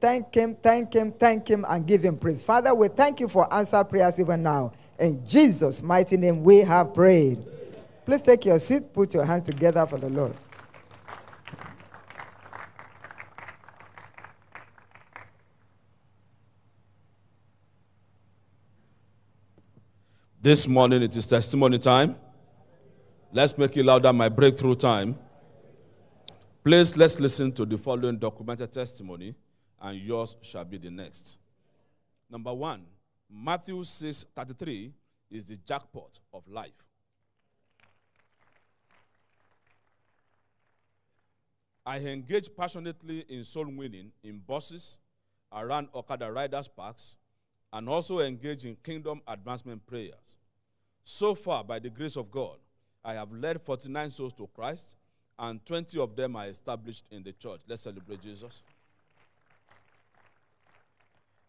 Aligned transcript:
Thank 0.00 0.34
Him, 0.34 0.54
thank 0.54 0.94
Him, 0.94 1.10
thank 1.10 1.48
Him, 1.48 1.64
and 1.68 1.86
give 1.86 2.02
Him 2.02 2.16
praise. 2.16 2.42
Father, 2.42 2.74
we 2.74 2.88
thank 2.88 3.20
you 3.20 3.28
for 3.28 3.52
answered 3.52 3.84
prayers 3.84 4.18
even 4.18 4.42
now. 4.42 4.72
In 4.98 5.26
Jesus' 5.26 5.82
mighty 5.82 6.16
name, 6.16 6.42
we 6.42 6.58
have 6.58 6.94
prayed. 6.94 7.44
Please 8.06 8.22
take 8.22 8.44
your 8.44 8.58
seat, 8.58 8.92
put 8.92 9.12
your 9.14 9.24
hands 9.24 9.42
together 9.42 9.84
for 9.86 9.98
the 9.98 10.08
Lord. 10.08 10.34
This 20.40 20.68
morning 20.68 21.02
it 21.02 21.16
is 21.16 21.26
testimony 21.26 21.78
time. 21.78 22.16
Let's 23.32 23.58
make 23.58 23.76
it 23.76 23.84
louder, 23.84 24.12
my 24.12 24.28
breakthrough 24.28 24.76
time. 24.76 25.18
Please, 26.64 26.96
let's 26.96 27.18
listen 27.20 27.52
to 27.52 27.66
the 27.66 27.76
following 27.76 28.16
documented 28.16 28.72
testimony, 28.72 29.34
and 29.80 29.98
yours 29.98 30.36
shall 30.42 30.64
be 30.64 30.78
the 30.78 30.90
next. 30.90 31.38
Number 32.30 32.52
one, 32.52 32.84
Matthew 33.30 33.82
6 33.84 34.26
33 34.34 34.92
is 35.30 35.44
the 35.44 35.56
jackpot 35.56 36.18
of 36.32 36.46
life. 36.48 36.72
I 41.84 41.98
engage 42.00 42.54
passionately 42.54 43.24
in 43.30 43.44
soul 43.44 43.66
winning 43.66 44.12
in 44.22 44.40
buses, 44.46 44.98
around 45.50 45.88
Okada 45.94 46.30
Riders 46.30 46.68
Parks, 46.68 47.16
and 47.72 47.88
also 47.88 48.20
engage 48.20 48.66
in 48.66 48.76
kingdom 48.82 49.22
advancement 49.26 49.86
prayers. 49.86 50.36
So 51.04 51.34
far, 51.34 51.64
by 51.64 51.78
the 51.78 51.88
grace 51.88 52.16
of 52.16 52.30
God, 52.30 52.58
I 53.02 53.14
have 53.14 53.32
led 53.32 53.62
49 53.62 54.10
souls 54.10 54.34
to 54.34 54.46
Christ, 54.54 54.98
and 55.38 55.64
20 55.64 55.98
of 55.98 56.14
them 56.14 56.36
are 56.36 56.46
established 56.46 57.04
in 57.10 57.22
the 57.22 57.32
church. 57.32 57.60
Let's 57.66 57.82
celebrate 57.82 58.20
Jesus. 58.20 58.62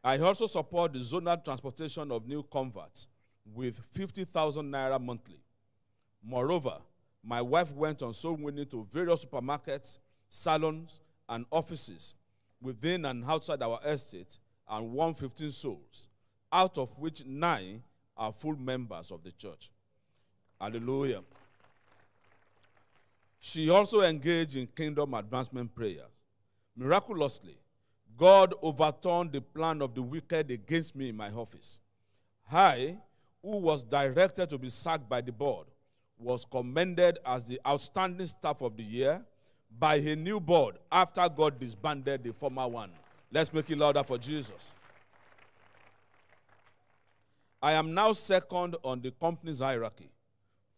I 0.03 0.17
also 0.17 0.47
support 0.47 0.93
the 0.93 0.99
zonal 0.99 1.43
transportation 1.43 2.11
of 2.11 2.27
new 2.27 2.43
converts 2.43 3.07
with 3.45 3.79
50,000 3.91 4.71
naira 4.71 5.01
monthly. 5.01 5.41
Moreover, 6.23 6.77
my 7.23 7.41
wife 7.41 7.71
went 7.73 8.01
on 8.01 8.13
soul 8.13 8.35
winning 8.35 8.65
to 8.67 8.87
various 8.91 9.25
supermarkets, 9.25 9.99
salons, 10.29 10.99
and 11.27 11.45
offices 11.51 12.15
within 12.61 13.05
and 13.05 13.23
outside 13.25 13.61
our 13.61 13.79
estate 13.85 14.39
and 14.69 14.91
won 14.91 15.13
15 15.13 15.51
souls, 15.51 16.07
out 16.51 16.77
of 16.77 16.97
which 16.97 17.25
nine 17.25 17.83
are 18.15 18.31
full 18.31 18.55
members 18.57 19.11
of 19.11 19.23
the 19.23 19.31
church. 19.31 19.69
Hallelujah. 20.59 21.21
She 23.39 23.69
also 23.69 24.01
engaged 24.01 24.55
in 24.55 24.67
kingdom 24.67 25.13
advancement 25.13 25.73
prayers. 25.73 26.09
Miraculously, 26.75 27.57
God 28.19 28.53
overturned 28.61 29.31
the 29.31 29.39
plan 29.39 29.81
of 29.81 29.95
the 29.95 30.01
wicked 30.01 30.51
against 30.51 30.93
me 30.93 31.07
in 31.07 31.15
my 31.15 31.31
office. 31.31 31.79
I, 32.51 32.97
who 33.41 33.57
was 33.57 33.85
directed 33.85 34.49
to 34.49 34.57
be 34.57 34.67
sacked 34.67 35.07
by 35.07 35.21
the 35.21 35.31
board, 35.31 35.67
was 36.19 36.43
commended 36.43 37.19
as 37.25 37.45
the 37.47 37.61
outstanding 37.65 38.27
staff 38.27 38.61
of 38.61 38.75
the 38.75 38.83
year 38.83 39.21
by 39.79 39.95
a 39.95 40.17
new 40.17 40.41
board 40.41 40.79
after 40.91 41.29
God 41.29 41.61
disbanded 41.61 42.25
the 42.25 42.33
former 42.33 42.67
one. 42.67 42.91
Let's 43.31 43.53
make 43.53 43.69
it 43.69 43.77
louder 43.77 44.03
for 44.03 44.17
Jesus. 44.17 44.75
I 47.61 47.71
am 47.71 47.93
now 47.93 48.11
second 48.11 48.75
on 48.83 48.99
the 48.99 49.11
company's 49.11 49.59
hierarchy. 49.59 50.09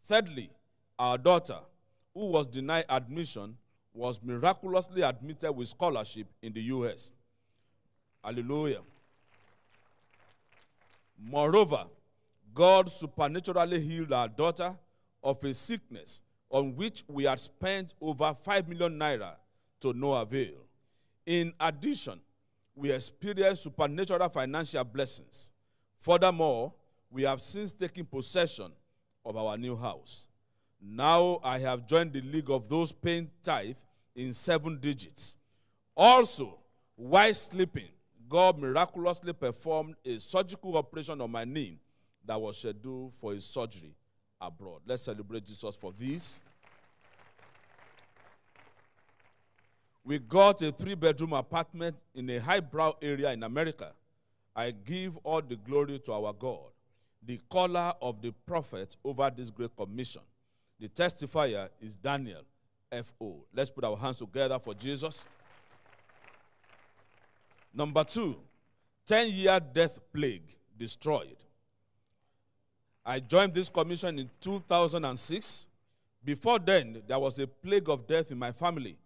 Thirdly, 0.06 0.52
our 1.00 1.18
daughter, 1.18 1.58
who 2.14 2.28
was 2.28 2.46
denied 2.46 2.86
admission, 2.88 3.58
was 3.96 4.20
miraculously 4.22 5.02
admitted 5.02 5.52
with 5.54 5.70
scholarship 5.70 6.28
in 6.44 6.54
the 6.54 6.62
U.S. 6.64 7.14
Hallelujah. 8.24 8.82
Moreover, 11.18 11.86
God 12.54 12.90
supernaturally 12.90 13.80
healed 13.80 14.12
our 14.14 14.28
daughter 14.28 14.76
of 15.24 15.44
a 15.44 15.54
sickness 15.54 16.22
on 16.50 16.76
which 16.76 17.04
we 17.08 17.24
had 17.24 17.40
spent 17.40 17.94
over 18.02 18.34
5 18.34 18.68
million 18.68 19.00
naira 19.00 19.36
to 19.80 19.94
no 19.94 20.14
avail. 20.14 20.66
In 21.26 21.54
addition, 21.60 22.20
we 22.76 22.92
experienced 22.92 23.64
supernatural 23.64 24.30
financial 24.30 24.84
blessings. 24.84 25.52
Furthermore, 26.00 26.74
we 27.10 27.24
have 27.24 27.42
since 27.42 27.74
taken 27.74 28.06
possession 28.06 28.72
of 29.26 29.38
our 29.38 29.58
new 29.58 29.76
house. 29.76 30.28
Now 30.82 31.40
I 31.44 31.60
have 31.60 31.88
joined 31.88 32.14
the 32.14 32.22
league 32.22 32.50
of 32.50 32.68
those 32.68 32.92
paying 32.92 33.30
tithe 33.44 33.78
in 34.16 34.34
seven 34.34 34.80
digits. 34.80 35.38
Also, 35.96 36.58
while 36.96 37.34
sleeping, 37.34 37.90
God 38.32 38.60
miraculously 38.60 39.34
performed 39.34 39.96
a 40.06 40.18
surgical 40.18 40.78
operation 40.78 41.20
on 41.20 41.30
my 41.30 41.44
knee 41.44 41.78
that 42.26 42.40
was 42.40 42.58
scheduled 42.58 43.14
for 43.14 43.34
his 43.34 43.44
surgery 43.44 43.94
abroad. 44.40 44.80
Let's 44.88 45.04
celebrate 45.04 45.46
Jesus 45.46 45.76
for 45.76 45.92
this. 46.00 46.42
We 50.06 50.18
got 50.18 50.62
a 50.62 50.72
three 50.72 50.96
bedroom 50.96 51.34
apartment 51.34 51.98
in 52.16 52.30
a 52.30 52.40
highbrow 52.40 52.96
area 53.02 53.34
in 53.34 53.44
America. 53.44 53.92
I 54.56 54.72
give 54.72 55.18
all 55.26 55.42
the 55.42 55.58
glory 55.58 56.00
to 56.00 56.14
our 56.14 56.32
God, 56.32 56.72
the 57.22 57.38
caller 57.50 57.94
of 58.02 58.22
the 58.22 58.32
prophet 58.46 58.96
over 59.04 59.30
this 59.36 59.50
great 59.50 59.76
commission. 59.76 60.22
The 60.80 60.88
testifier 60.88 61.68
is 61.82 61.98
Daniel 61.98 62.44
F.O. 62.94 63.44
Let's 63.54 63.70
put 63.70 63.84
our 63.84 63.98
hands 63.98 64.18
together 64.18 64.58
for 64.58 64.74
Jesus. 64.74 65.26
Number 67.74 68.04
two, 68.04 68.38
10 69.08 69.30
year 69.32 69.60
death 69.60 70.00
plague 70.14 70.56
destroyed. 70.78 71.38
I 73.06 73.20
joined 73.20 73.54
this 73.54 73.70
commission 73.70 74.20
in 74.20 74.30
2006. 74.42 75.68
Before 76.24 76.60
then, 76.60 77.02
there 77.08 77.18
was 77.18 77.40
a 77.40 77.48
plague 77.48 77.90
of 77.90 78.06
death 78.06 78.32
in 78.32 78.38
my 78.38 78.52
family 78.52 78.98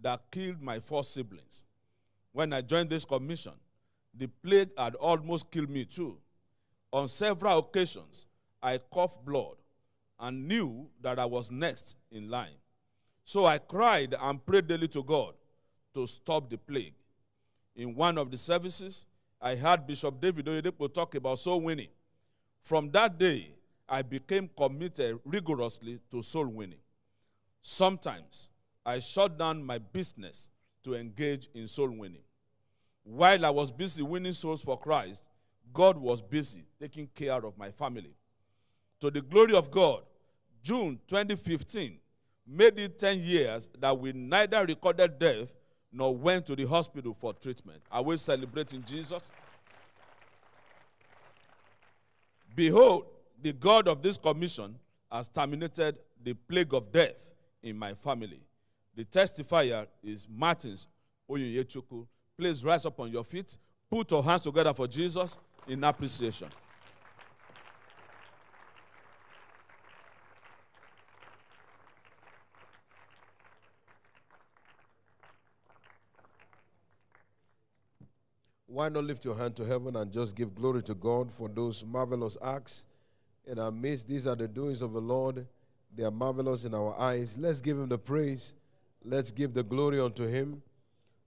that 0.00 0.20
killed 0.30 0.60
my 0.60 0.80
four 0.80 1.02
siblings. 1.02 1.64
When 2.32 2.52
I 2.52 2.60
joined 2.60 2.90
this 2.90 3.04
commission, 3.04 3.54
the 4.14 4.26
plague 4.26 4.70
had 4.76 4.94
almost 4.96 5.50
killed 5.50 5.70
me 5.70 5.84
too. 5.84 6.18
On 6.92 7.08
several 7.08 7.58
occasions, 7.58 8.26
I 8.62 8.78
coughed 8.78 9.24
blood 9.24 9.56
and 10.20 10.48
knew 10.48 10.88
that 11.00 11.18
I 11.18 11.24
was 11.24 11.50
next 11.50 11.96
in 12.10 12.28
line. 12.28 12.56
So 13.24 13.46
I 13.46 13.58
cried 13.58 14.14
and 14.18 14.44
prayed 14.44 14.66
daily 14.66 14.88
to 14.88 15.02
God 15.02 15.34
to 15.94 16.06
stop 16.06 16.50
the 16.50 16.58
plague. 16.58 16.94
In 17.78 17.94
one 17.94 18.18
of 18.18 18.28
the 18.32 18.36
services, 18.36 19.06
I 19.40 19.54
heard 19.54 19.86
Bishop 19.86 20.20
David 20.20 20.46
Oyedepo 20.46 20.92
talk 20.92 21.14
about 21.14 21.38
soul 21.38 21.60
winning. 21.60 21.86
From 22.60 22.90
that 22.90 23.16
day, 23.16 23.54
I 23.88 24.02
became 24.02 24.50
committed 24.56 25.20
rigorously 25.24 26.00
to 26.10 26.20
soul 26.20 26.46
winning. 26.46 26.80
Sometimes 27.62 28.50
I 28.84 28.98
shut 28.98 29.38
down 29.38 29.62
my 29.62 29.78
business 29.78 30.50
to 30.82 30.94
engage 30.94 31.48
in 31.54 31.68
soul 31.68 31.90
winning. 31.90 32.24
While 33.04 33.46
I 33.46 33.50
was 33.50 33.70
busy 33.70 34.02
winning 34.02 34.32
souls 34.32 34.60
for 34.60 34.76
Christ, 34.76 35.22
God 35.72 35.96
was 35.96 36.20
busy 36.20 36.64
taking 36.80 37.06
care 37.14 37.46
of 37.46 37.56
my 37.56 37.70
family. 37.70 38.16
To 39.00 39.08
the 39.08 39.22
glory 39.22 39.54
of 39.54 39.70
God, 39.70 40.02
June 40.64 40.98
2015 41.06 42.00
made 42.44 42.80
it 42.80 42.98
10 42.98 43.20
years 43.20 43.68
that 43.78 43.96
we 43.96 44.12
neither 44.12 44.64
recorded 44.64 45.16
death 45.20 45.54
nor 45.92 46.14
went 46.14 46.46
to 46.46 46.56
the 46.56 46.66
hospital 46.66 47.14
for 47.14 47.32
treatment. 47.32 47.80
Are 47.90 48.02
we 48.02 48.16
celebrating 48.16 48.84
Jesus? 48.84 49.30
Behold, 52.54 53.06
the 53.40 53.52
God 53.52 53.88
of 53.88 54.02
this 54.02 54.16
commission 54.16 54.74
has 55.10 55.28
terminated 55.28 55.96
the 56.22 56.34
plague 56.34 56.74
of 56.74 56.92
death 56.92 57.32
in 57.62 57.78
my 57.78 57.94
family. 57.94 58.40
The 58.94 59.04
testifier 59.04 59.86
is 60.02 60.26
Martins 60.28 60.88
Oyunyechuku. 61.30 62.06
Please 62.36 62.64
rise 62.64 62.84
up 62.84 62.98
on 63.00 63.10
your 63.10 63.24
feet. 63.24 63.56
Put 63.90 64.10
your 64.10 64.22
hands 64.22 64.42
together 64.42 64.74
for 64.74 64.86
Jesus 64.86 65.38
in 65.66 65.84
appreciation. 65.84 66.48
Why 78.70 78.90
not 78.90 79.04
lift 79.04 79.24
your 79.24 79.34
hand 79.34 79.56
to 79.56 79.64
heaven 79.64 79.96
and 79.96 80.12
just 80.12 80.36
give 80.36 80.54
glory 80.54 80.82
to 80.82 80.94
God 80.94 81.32
for 81.32 81.48
those 81.48 81.82
marvelous 81.86 82.36
acts 82.44 82.84
in 83.46 83.58
our 83.58 83.72
midst? 83.72 84.08
These 84.08 84.26
are 84.26 84.36
the 84.36 84.46
doings 84.46 84.82
of 84.82 84.92
the 84.92 85.00
Lord. 85.00 85.46
They 85.96 86.04
are 86.04 86.10
marvelous 86.10 86.66
in 86.66 86.74
our 86.74 86.94
eyes. 87.00 87.38
Let's 87.38 87.62
give 87.62 87.78
him 87.78 87.88
the 87.88 87.96
praise. 87.96 88.54
Let's 89.02 89.30
give 89.30 89.54
the 89.54 89.62
glory 89.62 89.98
unto 89.98 90.26
him. 90.26 90.60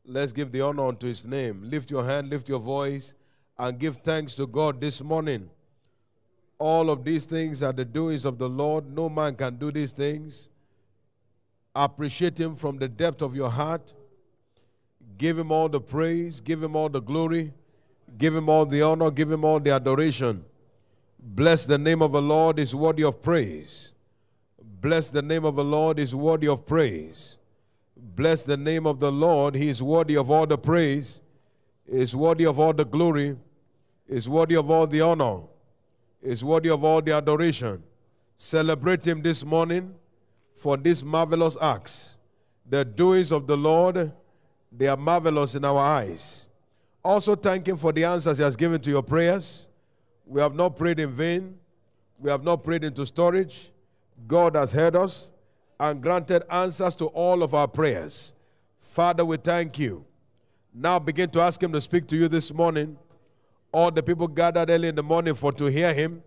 Let's 0.06 0.32
give 0.32 0.52
the 0.52 0.62
honor 0.62 0.88
unto 0.88 1.08
his 1.08 1.26
name. 1.26 1.64
Lift 1.64 1.90
your 1.90 2.06
hand, 2.06 2.30
lift 2.30 2.48
your 2.48 2.60
voice, 2.60 3.16
and 3.58 3.80
give 3.80 3.98
thanks 3.98 4.36
to 4.36 4.46
God 4.46 4.80
this 4.80 5.02
morning. 5.02 5.50
All 6.60 6.92
of 6.92 7.04
these 7.04 7.26
things 7.26 7.64
are 7.64 7.74
the 7.74 7.86
doings 7.86 8.24
of 8.24 8.38
the 8.38 8.48
Lord. 8.48 8.96
No 8.96 9.10
man 9.10 9.34
can 9.34 9.56
do 9.56 9.72
these 9.72 9.94
things. 9.94 10.50
Appreciate 11.74 12.40
him 12.40 12.54
from 12.54 12.78
the 12.78 12.88
depth 12.88 13.24
of 13.24 13.36
your 13.36 13.50
heart 13.50 13.94
Give 15.22 15.38
him 15.38 15.52
all 15.52 15.70
the 15.70 15.80
praise, 15.80 16.42
give 16.42 16.64
him 16.64 16.76
all 16.76 16.90
the 16.90 17.00
glory, 17.00 17.54
give 18.18 18.36
him 18.36 18.50
all 18.50 18.66
the 18.66 18.82
honor, 18.82 19.12
give 19.12 19.30
him 19.30 19.46
all 19.46 19.60
the 19.60 19.70
adoration. 19.70 20.44
Bless 21.20 21.64
the 21.64 21.78
name 21.78 22.02
of 22.02 22.12
the 22.12 22.22
Lord 22.24 22.58
is 22.58 22.74
worthy 22.74 23.04
of 23.04 23.22
praise. 23.22 23.94
Bless 24.60 25.12
the 25.12 25.22
name 25.22 25.46
of 25.46 25.56
the 25.56 25.64
Lord 25.64 26.00
is 26.00 26.16
worthy 26.16 26.48
of 26.48 26.66
praise. 26.66 27.38
Bless 27.96 28.42
the 28.42 28.58
name 28.58 28.88
of 28.88 29.00
the 29.00 29.12
Lord, 29.12 29.54
he 29.54 29.68
is 29.68 29.84
worthy 29.84 30.16
of 30.16 30.32
all 30.32 30.48
the 30.48 30.58
praise, 30.58 31.22
is 31.88 32.16
worthy 32.16 32.48
of 32.48 32.60
all 32.60 32.74
the 32.74 32.84
glory, 32.84 33.38
is 34.08 34.28
worthy 34.28 34.56
of 34.56 34.72
all 34.72 34.88
the 34.88 35.02
honor, 35.02 35.42
is 36.24 36.44
worthy 36.44 36.72
of 36.72 36.84
all 36.84 37.00
the 37.00 37.12
adoration. 37.12 37.84
Celebrate 38.38 39.06
him 39.06 39.22
this 39.22 39.46
morning 39.46 39.94
for 40.56 40.78
these 40.78 41.04
marvelous 41.04 41.58
acts. 41.62 42.18
The 42.68 42.84
doings 42.84 43.32
of 43.32 43.46
the 43.46 43.56
Lord, 43.56 44.14
they 44.72 44.88
are 44.88 44.98
marvelous 44.98 45.56
in 45.56 45.66
our 45.66 45.80
eyes. 45.80 46.48
Also, 47.04 47.36
thank 47.36 47.68
Him 47.68 47.78
for 47.78 47.92
the 47.92 48.04
answers 48.04 48.38
He 48.38 48.44
has 48.44 48.56
given 48.56 48.80
to 48.82 48.90
your 48.90 49.04
prayers. 49.04 49.68
We 50.26 50.40
have 50.40 50.56
not 50.56 50.78
prayed 50.78 51.00
in 51.00 51.12
vain, 51.12 51.58
we 52.20 52.30
have 52.30 52.44
not 52.44 52.64
prayed 52.64 52.84
into 52.84 53.06
storage. 53.06 53.72
God 54.28 54.56
has 54.56 54.72
heard 54.72 54.96
us 54.96 55.32
and 55.80 56.02
granted 56.02 56.44
answers 56.52 56.96
to 56.96 57.08
all 57.08 57.42
of 57.42 57.56
our 57.56 57.68
prayers. 57.68 58.36
Father, 58.80 59.26
we 59.26 59.38
thank 59.38 59.80
you. 59.80 60.06
Now 60.74 61.00
begin 61.00 61.30
to 61.32 61.42
ask 61.42 61.62
Him 61.62 61.72
to 61.74 61.82
speak 61.82 62.08
to 62.08 62.16
you 62.16 62.28
this 62.28 62.54
morning. 62.54 62.98
All 63.72 63.90
the 63.90 64.04
people 64.04 64.28
gathered 64.28 64.70
early 64.70 64.90
in 64.90 64.96
the 64.96 65.04
morning 65.04 65.34
for 65.34 65.52
to 65.54 65.66
hear 65.66 65.94
Him. 65.94 66.22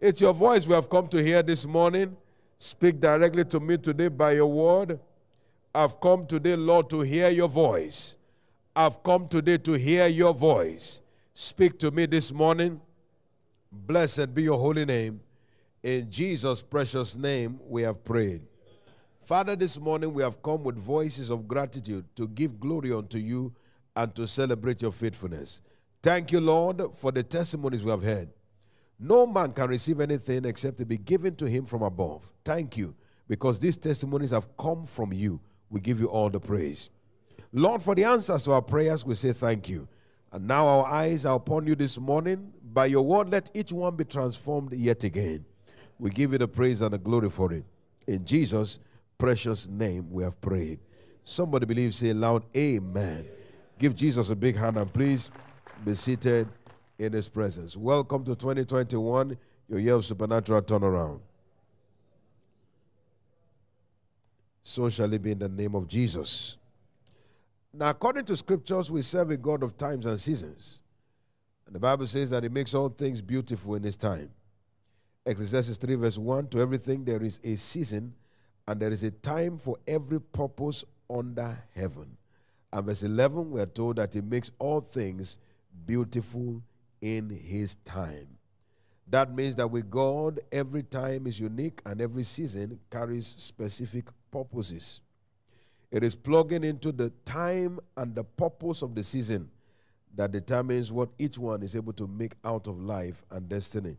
It's 0.00 0.20
your 0.20 0.34
voice 0.34 0.66
we 0.66 0.74
have 0.74 0.88
come 0.88 1.08
to 1.08 1.22
hear 1.22 1.42
this 1.42 1.64
morning. 1.64 2.16
Speak 2.58 3.00
directly 3.00 3.44
to 3.46 3.60
me 3.60 3.78
today 3.78 4.08
by 4.08 4.32
your 4.32 4.46
word. 4.46 4.98
I've 5.74 6.00
come 6.00 6.26
today, 6.26 6.56
Lord, 6.56 6.88
to 6.90 7.00
hear 7.00 7.28
your 7.28 7.48
voice. 7.48 8.16
I've 8.74 9.02
come 9.02 9.28
today 9.28 9.58
to 9.58 9.72
hear 9.72 10.06
your 10.06 10.32
voice. 10.32 11.02
Speak 11.34 11.78
to 11.80 11.90
me 11.90 12.06
this 12.06 12.32
morning. 12.32 12.80
Blessed 13.70 14.34
be 14.34 14.44
your 14.44 14.58
holy 14.58 14.84
name. 14.84 15.20
In 15.82 16.10
Jesus' 16.10 16.62
precious 16.62 17.16
name, 17.16 17.60
we 17.68 17.82
have 17.82 18.02
prayed. 18.02 18.42
Father, 19.20 19.54
this 19.54 19.78
morning 19.78 20.14
we 20.14 20.22
have 20.22 20.42
come 20.42 20.64
with 20.64 20.76
voices 20.78 21.30
of 21.30 21.46
gratitude 21.46 22.04
to 22.16 22.26
give 22.28 22.58
glory 22.58 22.92
unto 22.92 23.18
you 23.18 23.54
and 23.94 24.14
to 24.14 24.26
celebrate 24.26 24.80
your 24.80 24.92
faithfulness. 24.92 25.60
Thank 26.02 26.32
you, 26.32 26.40
Lord, 26.40 26.82
for 26.94 27.12
the 27.12 27.22
testimonies 27.22 27.84
we 27.84 27.90
have 27.90 28.02
heard. 28.02 28.30
No 28.98 29.26
man 29.26 29.52
can 29.52 29.68
receive 29.68 30.00
anything 30.00 30.44
except 30.44 30.78
to 30.78 30.86
be 30.86 30.96
given 30.96 31.36
to 31.36 31.46
him 31.46 31.66
from 31.66 31.82
above. 31.82 32.32
Thank 32.44 32.76
you, 32.76 32.94
because 33.28 33.60
these 33.60 33.76
testimonies 33.76 34.30
have 34.30 34.56
come 34.56 34.84
from 34.84 35.12
you. 35.12 35.40
We 35.70 35.80
give 35.80 36.00
you 36.00 36.06
all 36.06 36.30
the 36.30 36.40
praise. 36.40 36.90
Lord, 37.52 37.82
for 37.82 37.94
the 37.94 38.04
answers 38.04 38.42
to 38.44 38.52
our 38.52 38.62
prayers, 38.62 39.04
we 39.04 39.14
say 39.14 39.32
thank 39.32 39.68
you. 39.68 39.88
And 40.32 40.46
now 40.46 40.66
our 40.66 40.86
eyes 40.86 41.24
are 41.24 41.36
upon 41.36 41.66
you 41.66 41.74
this 41.74 41.98
morning. 41.98 42.52
By 42.62 42.86
your 42.86 43.02
word, 43.02 43.30
let 43.30 43.50
each 43.54 43.72
one 43.72 43.96
be 43.96 44.04
transformed 44.04 44.74
yet 44.74 45.04
again. 45.04 45.44
We 45.98 46.10
give 46.10 46.32
you 46.32 46.38
the 46.38 46.48
praise 46.48 46.82
and 46.82 46.92
the 46.92 46.98
glory 46.98 47.30
for 47.30 47.52
it. 47.52 47.64
In 48.06 48.24
Jesus' 48.24 48.78
precious 49.16 49.68
name, 49.68 50.10
we 50.10 50.22
have 50.22 50.40
prayed. 50.40 50.80
Somebody 51.24 51.66
believe, 51.66 51.94
say 51.94 52.12
loud, 52.12 52.44
Amen. 52.56 53.26
Give 53.78 53.94
Jesus 53.94 54.30
a 54.30 54.36
big 54.36 54.56
hand 54.56 54.76
and 54.76 54.92
please 54.92 55.30
be 55.84 55.94
seated 55.94 56.48
in 56.98 57.12
his 57.12 57.28
presence. 57.28 57.76
Welcome 57.76 58.24
to 58.24 58.34
2021, 58.34 59.36
your 59.68 59.78
year 59.78 59.94
of 59.94 60.04
supernatural 60.04 60.62
turnaround. 60.62 61.20
So 64.68 64.90
shall 64.90 65.10
it 65.14 65.22
be 65.22 65.30
in 65.30 65.38
the 65.38 65.48
name 65.48 65.74
of 65.74 65.88
Jesus. 65.88 66.58
Now, 67.72 67.88
according 67.88 68.26
to 68.26 68.36
scriptures, 68.36 68.90
we 68.90 69.00
serve 69.00 69.30
a 69.30 69.36
God 69.38 69.62
of 69.62 69.78
times 69.78 70.04
and 70.04 70.20
seasons. 70.20 70.82
And 71.64 71.74
the 71.74 71.78
Bible 71.78 72.06
says 72.06 72.28
that 72.30 72.42
He 72.42 72.50
makes 72.50 72.74
all 72.74 72.90
things 72.90 73.22
beautiful 73.22 73.76
in 73.76 73.82
His 73.82 73.96
time. 73.96 74.28
Ecclesiastes 75.24 75.78
3, 75.78 75.94
verse 75.94 76.18
1 76.18 76.48
To 76.48 76.60
everything 76.60 77.02
there 77.02 77.22
is 77.22 77.40
a 77.44 77.56
season, 77.56 78.12
and 78.66 78.78
there 78.78 78.92
is 78.92 79.04
a 79.04 79.10
time 79.10 79.56
for 79.56 79.78
every 79.86 80.20
purpose 80.20 80.84
under 81.08 81.58
heaven. 81.74 82.18
And 82.70 82.84
verse 82.84 83.02
11, 83.02 83.50
we 83.50 83.62
are 83.62 83.66
told 83.66 83.96
that 83.96 84.12
He 84.12 84.20
makes 84.20 84.50
all 84.58 84.82
things 84.82 85.38
beautiful 85.86 86.62
in 87.00 87.30
His 87.30 87.76
time. 87.76 88.37
That 89.10 89.34
means 89.34 89.56
that 89.56 89.70
with 89.70 89.90
God, 89.90 90.40
every 90.52 90.82
time 90.82 91.26
is 91.26 91.40
unique 91.40 91.80
and 91.86 92.00
every 92.00 92.24
season 92.24 92.78
carries 92.90 93.26
specific 93.26 94.06
purposes. 94.30 95.00
It 95.90 96.02
is 96.02 96.14
plugging 96.14 96.64
into 96.64 96.92
the 96.92 97.10
time 97.24 97.80
and 97.96 98.14
the 98.14 98.24
purpose 98.24 98.82
of 98.82 98.94
the 98.94 99.02
season 99.02 99.50
that 100.14 100.32
determines 100.32 100.92
what 100.92 101.08
each 101.18 101.38
one 101.38 101.62
is 101.62 101.74
able 101.74 101.94
to 101.94 102.06
make 102.06 102.34
out 102.44 102.66
of 102.66 102.80
life 102.80 103.24
and 103.30 103.48
destiny. 103.48 103.96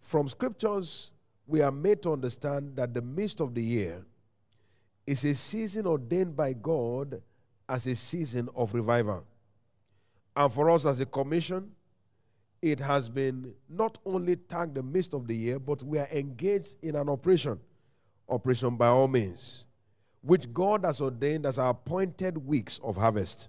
From 0.00 0.28
scriptures, 0.28 1.10
we 1.46 1.60
are 1.60 1.72
made 1.72 2.02
to 2.02 2.12
understand 2.12 2.76
that 2.76 2.94
the 2.94 3.02
midst 3.02 3.40
of 3.40 3.54
the 3.54 3.62
year 3.62 4.04
is 5.06 5.24
a 5.24 5.34
season 5.34 5.86
ordained 5.86 6.36
by 6.36 6.52
God 6.52 7.20
as 7.68 7.86
a 7.88 7.96
season 7.96 8.48
of 8.54 8.74
revival. 8.74 9.26
And 10.36 10.52
for 10.52 10.70
us 10.70 10.86
as 10.86 11.00
a 11.00 11.06
commission, 11.06 11.72
it 12.62 12.78
has 12.80 13.08
been 13.08 13.52
not 13.68 13.98
only 14.06 14.36
tagged 14.36 14.76
the 14.76 14.82
midst 14.82 15.12
of 15.12 15.26
the 15.26 15.36
year, 15.36 15.58
but 15.58 15.82
we 15.82 15.98
are 15.98 16.08
engaged 16.12 16.76
in 16.82 16.94
an 16.94 17.08
operation, 17.08 17.58
operation 18.28 18.76
by 18.76 18.86
all 18.86 19.08
means, 19.08 19.66
which 20.22 20.50
God 20.52 20.84
has 20.84 21.00
ordained 21.00 21.44
as 21.44 21.58
our 21.58 21.70
appointed 21.70 22.38
weeks 22.38 22.78
of 22.82 22.96
harvest. 22.96 23.48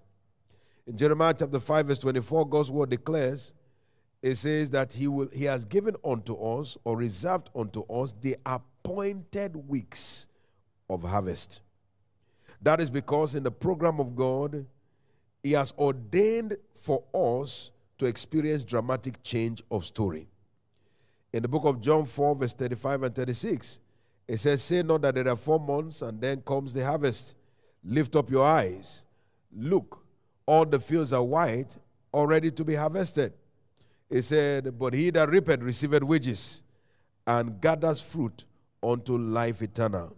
In 0.87 0.97
Jeremiah 0.97 1.35
chapter 1.37 1.59
5, 1.59 1.87
verse 1.87 1.99
24, 1.99 2.49
God's 2.49 2.71
word 2.71 2.89
declares, 2.89 3.53
it 4.21 4.35
says 4.35 4.69
that 4.71 4.93
he 4.93 5.07
will 5.07 5.29
he 5.33 5.43
has 5.45 5.65
given 5.65 5.95
unto 6.03 6.35
us 6.35 6.77
or 6.83 6.97
reserved 6.97 7.49
unto 7.55 7.83
us 7.93 8.15
the 8.21 8.37
appointed 8.45 9.55
weeks 9.67 10.27
of 10.89 11.03
harvest. 11.03 11.61
That 12.61 12.79
is 12.79 12.89
because 12.89 13.35
in 13.35 13.43
the 13.43 13.51
program 13.51 13.99
of 13.99 14.15
God, 14.15 14.65
He 15.43 15.51
has 15.51 15.73
ordained 15.77 16.55
for 16.73 17.03
us 17.13 17.71
to 17.97 18.05
experience 18.05 18.63
dramatic 18.63 19.21
change 19.23 19.63
of 19.71 19.85
story. 19.85 20.27
In 21.31 21.41
the 21.41 21.47
book 21.47 21.65
of 21.65 21.81
John 21.81 22.05
4, 22.05 22.35
verse 22.35 22.53
35 22.53 23.03
and 23.03 23.15
36, 23.15 23.79
it 24.27 24.37
says, 24.37 24.63
Say 24.63 24.83
not 24.83 25.01
that 25.01 25.15
there 25.15 25.27
are 25.27 25.35
four 25.35 25.59
months 25.59 26.01
and 26.01 26.21
then 26.21 26.41
comes 26.41 26.73
the 26.73 26.85
harvest. 26.85 27.35
Lift 27.83 28.15
up 28.15 28.29
your 28.29 28.45
eyes. 28.45 29.05
Look, 29.55 30.03
all 30.45 30.65
the 30.65 30.79
fields 30.79 31.13
are 31.13 31.23
white, 31.23 31.77
all 32.11 32.27
ready 32.27 32.51
to 32.51 32.63
be 32.63 32.75
harvested. 32.75 33.33
It 34.09 34.21
said, 34.21 34.77
But 34.77 34.93
he 34.93 35.09
that 35.11 35.29
reapeth 35.29 35.61
receiveth 35.61 36.03
wages 36.03 36.63
and 37.25 37.59
gathers 37.59 37.99
fruit 37.99 38.45
unto 38.81 39.17
life 39.17 39.61
eternal, 39.61 40.15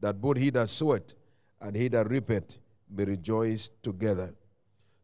that 0.00 0.20
both 0.20 0.38
he 0.38 0.50
that 0.50 0.68
soweth 0.68 1.14
and 1.60 1.76
he 1.76 1.88
that 1.88 2.08
reapeth 2.08 2.58
may 2.90 3.04
rejoice 3.04 3.70
together. 3.82 4.34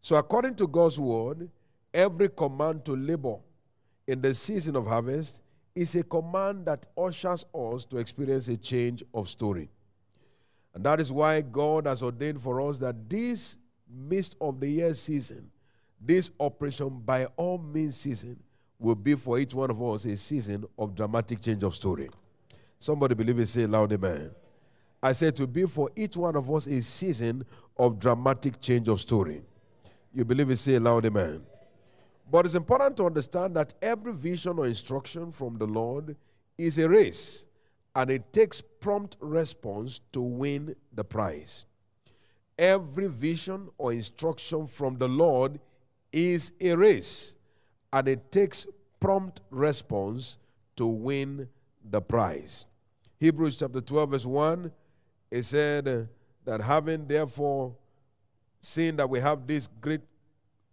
So, 0.00 0.16
according 0.16 0.54
to 0.56 0.66
God's 0.66 0.98
word, 0.98 1.50
every 1.94 2.28
command 2.28 2.84
to 2.84 2.96
labor 2.96 3.36
in 4.06 4.20
the 4.20 4.34
season 4.34 4.76
of 4.76 4.86
harvest 4.86 5.42
is 5.74 5.94
a 5.96 6.02
command 6.02 6.66
that 6.66 6.86
ushers 6.98 7.46
us 7.54 7.84
to 7.86 7.96
experience 7.96 8.48
a 8.48 8.56
change 8.56 9.02
of 9.14 9.28
story. 9.28 9.70
And 10.74 10.84
that 10.84 11.00
is 11.00 11.10
why 11.12 11.40
God 11.40 11.86
has 11.86 12.02
ordained 12.02 12.40
for 12.40 12.60
us 12.60 12.78
that 12.78 13.08
this 13.08 13.56
midst 13.88 14.36
of 14.40 14.60
the 14.60 14.68
year 14.68 14.92
season, 14.94 15.50
this 16.00 16.32
operation 16.40 17.00
by 17.04 17.26
all 17.36 17.58
means 17.58 17.96
season, 17.96 18.38
will 18.78 18.96
be 18.96 19.14
for 19.14 19.38
each 19.38 19.54
one 19.54 19.70
of 19.70 19.82
us 19.82 20.04
a 20.04 20.16
season 20.16 20.64
of 20.78 20.94
dramatic 20.94 21.40
change 21.40 21.62
of 21.62 21.74
story. 21.74 22.08
Somebody 22.78 23.14
believe 23.14 23.38
it, 23.38 23.46
say 23.46 23.66
loud, 23.66 23.92
amen. 23.92 24.30
I 25.02 25.12
said 25.12 25.36
to 25.36 25.46
be 25.46 25.64
for 25.64 25.90
each 25.94 26.16
one 26.16 26.34
of 26.34 26.50
us 26.50 26.66
a 26.66 26.82
season 26.82 27.44
of 27.76 27.98
dramatic 27.98 28.60
change 28.60 28.88
of 28.88 29.00
story. 29.00 29.42
You 30.12 30.24
believe 30.24 30.50
it, 30.50 30.56
say 30.56 30.78
loud, 30.78 31.06
amen. 31.06 31.42
But 32.30 32.46
it's 32.46 32.54
important 32.54 32.96
to 32.96 33.06
understand 33.06 33.54
that 33.56 33.74
every 33.82 34.12
vision 34.12 34.58
or 34.58 34.66
instruction 34.66 35.30
from 35.30 35.58
the 35.58 35.66
Lord 35.66 36.16
is 36.56 36.78
a 36.78 36.88
race, 36.88 37.46
and 37.94 38.10
it 38.10 38.32
takes 38.32 38.60
prompt 38.60 39.16
response 39.20 40.00
to 40.12 40.20
win 40.20 40.74
the 40.92 41.04
prize. 41.04 41.66
Every 42.58 43.08
vision 43.08 43.68
or 43.78 43.92
instruction 43.92 44.66
from 44.66 44.96
the 44.96 45.08
Lord 45.08 45.60
is 46.12 46.52
a 46.60 46.74
race, 46.74 47.36
and 47.92 48.08
it 48.08 48.30
takes 48.30 48.66
prompt 49.00 49.40
response 49.50 50.38
to 50.76 50.86
win 50.86 51.48
the 51.90 52.00
prize. 52.00 52.66
Hebrews 53.18 53.58
chapter 53.58 53.80
12, 53.80 54.10
verse 54.10 54.26
1, 54.26 54.72
it 55.30 55.42
said 55.42 56.08
that 56.44 56.60
having 56.60 57.06
therefore 57.06 57.74
seen 58.60 58.96
that 58.96 59.10
we 59.10 59.20
have 59.20 59.46
this 59.46 59.68
great 59.80 60.00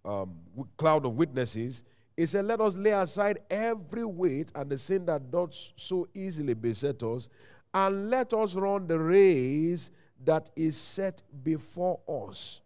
um, 0.03 0.36
cloud 0.77 1.05
of 1.05 1.15
witnesses, 1.15 1.84
he 2.17 2.25
said, 2.25 2.46
Let 2.46 2.62
us 2.62 2.75
lay 2.75 2.91
aside 2.91 3.39
every 3.50 4.05
weight 4.05 4.51
and 4.55 4.70
the 4.70 4.77
sin 4.77 5.05
that 5.05 5.31
does 5.31 5.74
so 5.75 6.08
easily 6.13 6.53
beset 6.53 7.01
us, 7.03 7.29
and 7.74 8.10
let 8.10 8.34
us 8.34 8.55
run 8.55 8.88
the 8.88 9.00
race 9.00 9.91
that 10.24 10.50
is 10.55 10.77
set 10.77 11.24
before 11.43 12.00
us. 12.08 12.62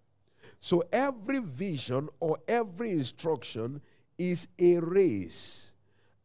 So 0.60 0.84
every 0.92 1.40
vision 1.40 2.10
or 2.20 2.38
every 2.48 2.92
instruction 2.92 3.82
is 4.18 4.48
a 4.58 4.80
race. 4.80 5.74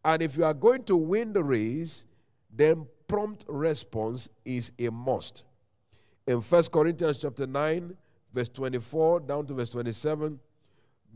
And 0.05 0.23
if 0.23 0.37
you 0.37 0.45
are 0.45 0.55
going 0.55 0.85
to 0.85 0.97
win 0.97 1.33
the 1.33 1.45
race, 1.45 2.07
then 2.51 2.87
prompt 3.07 3.45
response 3.49 4.31
is 4.45 4.73
a 4.79 4.89
must. 4.91 5.45
In 6.27 6.41
1 6.41 6.63
Corinthians 6.73 7.19
chapter 7.21 7.47
9, 7.47 7.97
verse 8.33 8.49
24 8.49 9.21
down 9.21 9.47
to 9.47 9.55
verse 9.55 9.71
27, 9.71 10.39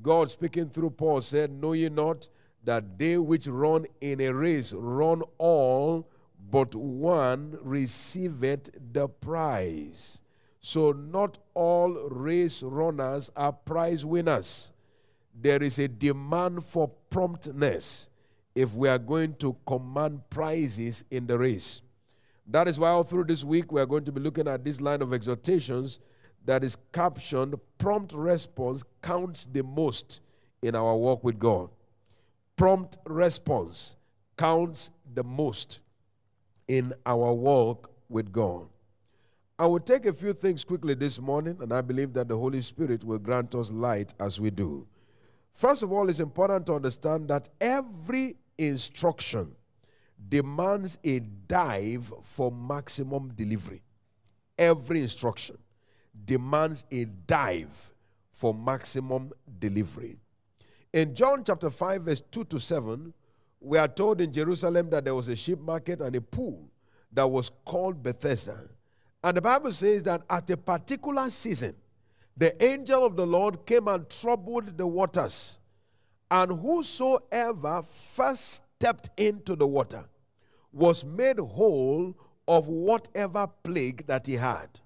God 0.03 0.31
speaking 0.31 0.69
through 0.69 0.91
Paul 0.91 1.21
said, 1.21 1.51
Know 1.51 1.73
ye 1.73 1.89
not 1.89 2.29
that 2.65 2.99
they 2.99 3.19
which 3.19 3.47
run 3.47 3.87
in 4.01 4.21
a 4.21 4.33
race 4.33 4.73
run 4.73 5.23
all, 5.39 6.09
but 6.51 6.75
one 6.75 7.59
receiveth 7.63 8.71
the 8.93 9.09
prize. 9.09 10.23
So, 10.61 10.93
not 10.93 11.39
all 11.53 11.91
race 12.09 12.63
runners 12.63 13.31
are 13.37 13.53
prize 13.53 14.05
winners. 14.05 14.73
There 15.39 15.63
is 15.63 15.79
a 15.79 15.89
demand 15.89 16.65
for 16.65 16.89
promptness 17.11 18.09
if 18.55 18.75
we 18.75 18.89
are 18.89 18.99
going 18.99 19.35
to 19.37 19.57
command 19.67 20.23
prizes 20.31 21.05
in 21.11 21.27
the 21.27 21.39
race. 21.39 21.83
That 22.47 22.69
is 22.69 22.79
why, 22.79 22.91
all 22.91 23.03
through 23.03 23.25
this 23.25 23.45
week, 23.45 23.73
we 23.73 23.81
are 23.81 23.87
going 23.87 24.05
to 24.05 24.13
be 24.13 24.21
looking 24.21 24.49
at 24.49 24.65
this 24.65 24.81
line 24.81 25.03
of 25.03 25.13
exhortations 25.13 25.99
that 26.45 26.65
is 26.65 26.77
captioned 26.93 27.55
Prompt 27.79 28.13
Response 28.13 28.85
Counts 29.03 29.47
the 29.47 29.63
Most 29.63 30.21
in 30.63 30.75
Our 30.75 30.97
Walk 30.97 31.25
with 31.25 31.39
God. 31.39 31.71
Prompt 32.57 32.99
response 33.07 33.97
counts 34.37 34.91
the 35.13 35.25
most 35.25 35.81
in 36.69 36.93
our 37.05 37.33
walk 37.33 37.91
with 38.09 38.33
God. 38.33 38.69
I 39.59 39.67
will 39.67 39.81
take 39.81 40.07
a 40.07 40.13
few 40.13 40.33
things 40.33 40.65
quickly 40.65 40.95
this 40.95 41.21
morning, 41.21 41.59
and 41.61 41.73
I 41.73 41.81
believe 41.81 42.13
that 42.15 42.29
the 42.29 42.37
Holy 42.37 42.61
Spirit 42.61 43.05
will 43.05 43.19
grant 43.19 43.55
us 43.55 43.71
light 43.71 44.15
as 44.21 44.41
we 44.41 44.51
do. 44.51 44.87
First 45.53 45.83
of 45.83 45.93
all, 45.93 46.09
it's 46.09 46.21
important 46.21 46.67
to 46.67 46.75
understand 46.75 47.29
that 47.29 47.49
every 47.61 48.37
instruction 48.59 49.55
demands 50.29 50.99
a 51.05 51.21
dive 51.21 52.13
for 52.23 52.51
maximum 52.51 53.33
delivery. 53.35 53.83
Every 54.59 55.01
instruction 55.01 55.59
demands 56.25 56.85
a 56.91 57.05
dive 57.05 57.93
for 58.33 58.55
maximum 58.55 59.33
delivery. 59.59 60.17
In 60.93 61.15
John 61.15 61.43
chapter 61.45 61.71
5, 61.71 62.03
verse 62.03 62.21
2 62.21 62.45
to 62.45 62.61
7, 62.61 63.13
we 63.61 63.79
are 63.79 63.89
told 63.89 64.21
in 64.21 64.33
Jerusalem 64.33 64.91
that 64.91 65.05
there 65.05 65.15
was 65.15 65.29
a 65.29 65.37
sheep 65.37 65.59
market 65.61 66.01
and 66.01 66.15
a 66.15 66.21
pool 66.21 66.71
that 67.13 67.27
was 67.27 67.51
called 67.65 68.03
Bethesda. 68.03 68.69
And 69.23 69.37
the 69.37 69.43
Bible 69.43 69.73
says 69.73 70.03
that 70.03 70.23
at 70.29 70.51
a 70.51 70.57
particular 70.57 71.31
season, 71.31 71.75
the 72.37 72.63
angel 72.63 73.05
of 73.05 73.17
the 73.17 73.27
Lord 73.27 73.65
came 73.65 73.89
and 73.89 74.09
troubled 74.09 74.77
the 74.77 74.87
waters. 74.87 75.59
And 76.31 76.61
whosoever 76.61 77.83
first 77.83 78.63
stepped 78.77 79.11
into 79.17 79.57
the 79.57 79.67
water 79.67 80.05
was 80.73 81.05
made 81.05 81.39
whole 81.39 82.15
of 82.47 82.69
whatever 82.69 83.47
plague 83.63 84.07
that 84.07 84.27
he 84.27 84.35
had. 84.35 84.81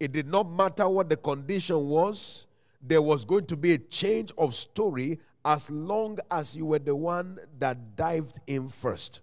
It 0.00 0.12
did 0.12 0.28
not 0.28 0.50
matter 0.50 0.88
what 0.88 1.08
the 1.08 1.16
condition 1.16 1.88
was, 1.88 2.46
there 2.80 3.02
was 3.02 3.24
going 3.24 3.46
to 3.46 3.56
be 3.56 3.72
a 3.72 3.78
change 3.78 4.32
of 4.38 4.54
story 4.54 5.18
as 5.44 5.70
long 5.70 6.18
as 6.30 6.56
you 6.56 6.66
were 6.66 6.78
the 6.78 6.94
one 6.94 7.38
that 7.58 7.96
dived 7.96 8.38
in 8.46 8.68
first. 8.68 9.22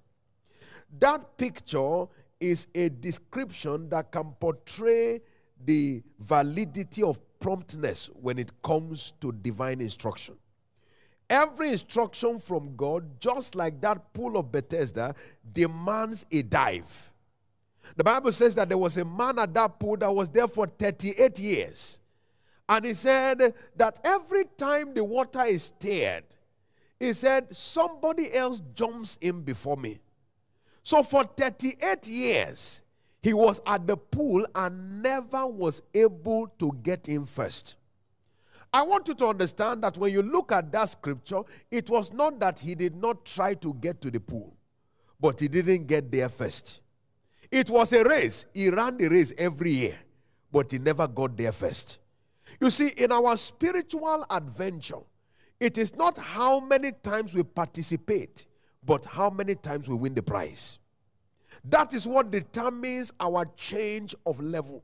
That 1.00 1.38
picture 1.38 2.06
is 2.40 2.68
a 2.76 2.90
description 2.90 3.90
that 3.90 4.12
can 4.12 4.32
portray 4.40 5.22
the 5.64 6.04
validity 6.20 7.04
of 7.04 7.20
promptness 7.40 8.10
when 8.14 8.38
it 8.38 8.52
comes 8.62 9.14
to 9.22 9.32
divine 9.32 9.82
instruction. 9.82 10.36
Every 11.30 11.72
instruction 11.72 12.38
from 12.40 12.76
God, 12.76 13.20
just 13.20 13.56
like 13.56 13.82
that 13.82 14.14
pool 14.14 14.38
of 14.38 14.52
Bethesda, 14.52 15.16
demands 15.54 16.26
a 16.32 16.44
dive. 16.44 17.12
The 17.96 18.04
Bible 18.04 18.32
says 18.32 18.56
that 18.56 18.70
there 18.70 18.78
was 18.78 18.98
a 18.98 19.06
man 19.06 19.40
at 19.40 19.54
that 19.54 19.80
pool 19.80 19.98
that 19.98 20.14
was 20.14 20.30
there 20.30 20.48
for 20.48 20.68
38 20.68 21.40
years. 21.40 22.00
And 22.68 22.86
he 22.86 22.94
said 22.94 23.54
that 23.76 24.00
every 24.04 24.46
time 24.58 24.94
the 24.94 25.04
water 25.04 25.46
is 25.46 25.66
stirred, 25.66 26.24
he 27.00 27.14
said, 27.14 27.54
somebody 27.56 28.34
else 28.34 28.62
jumps 28.74 29.18
in 29.22 29.42
before 29.42 29.78
me. 29.78 30.00
So 30.82 31.04
for 31.04 31.24
38 31.26 32.08
years, 32.08 32.82
he 33.22 33.34
was 33.34 33.62
at 33.66 33.88
the 33.88 33.98
pool 33.98 34.46
and 34.56 35.02
never 35.02 35.48
was 35.48 35.82
able 35.94 36.48
to 36.60 36.72
get 36.84 37.10
in 37.10 37.26
first. 37.26 37.76
I 38.72 38.84
want 38.84 39.08
you 39.08 39.14
to 39.16 39.28
understand 39.28 39.84
that 39.84 39.98
when 39.98 40.12
you 40.12 40.22
look 40.22 40.52
at 40.52 40.72
that 40.74 40.90
scripture, 40.90 41.42
it 41.72 41.90
was 41.90 42.14
not 42.14 42.40
that 42.40 42.60
he 42.60 42.76
did 42.76 42.96
not 42.96 43.26
try 43.26 43.54
to 43.56 43.74
get 43.76 44.02
to 44.02 44.12
the 44.12 44.20
pool, 44.20 44.56
but 45.20 45.40
he 45.40 45.48
didn't 45.48 45.86
get 45.88 46.12
there 46.12 46.30
first. 46.30 46.82
It 47.52 47.70
was 47.70 47.94
a 47.94 48.04
race. 48.04 48.46
He 48.54 48.70
ran 48.70 48.98
the 48.98 49.08
race 49.08 49.34
every 49.38 49.72
year, 49.72 49.98
but 50.52 50.72
he 50.72 50.80
never 50.80 51.08
got 51.08 51.38
there 51.38 51.52
first. 51.52 52.00
You 52.60 52.70
see, 52.70 52.90
in 52.90 53.12
our 53.12 53.36
spiritual 53.36 54.26
adventure, 54.30 55.02
it 55.60 55.78
is 55.78 55.96
not 55.96 56.18
how 56.18 56.60
many 56.60 56.92
times 56.92 57.34
we 57.34 57.44
participate, 57.44 58.46
but 58.84 59.06
how 59.06 59.30
many 59.30 59.56
times 59.56 59.90
we 59.90 59.96
win 59.96 60.14
the 60.14 60.24
prize. 60.24 60.80
That 61.64 61.94
is 61.94 62.08
what 62.08 62.32
determines 62.32 63.12
our 63.20 63.46
change 63.56 64.14
of 64.26 64.40
level. 64.40 64.84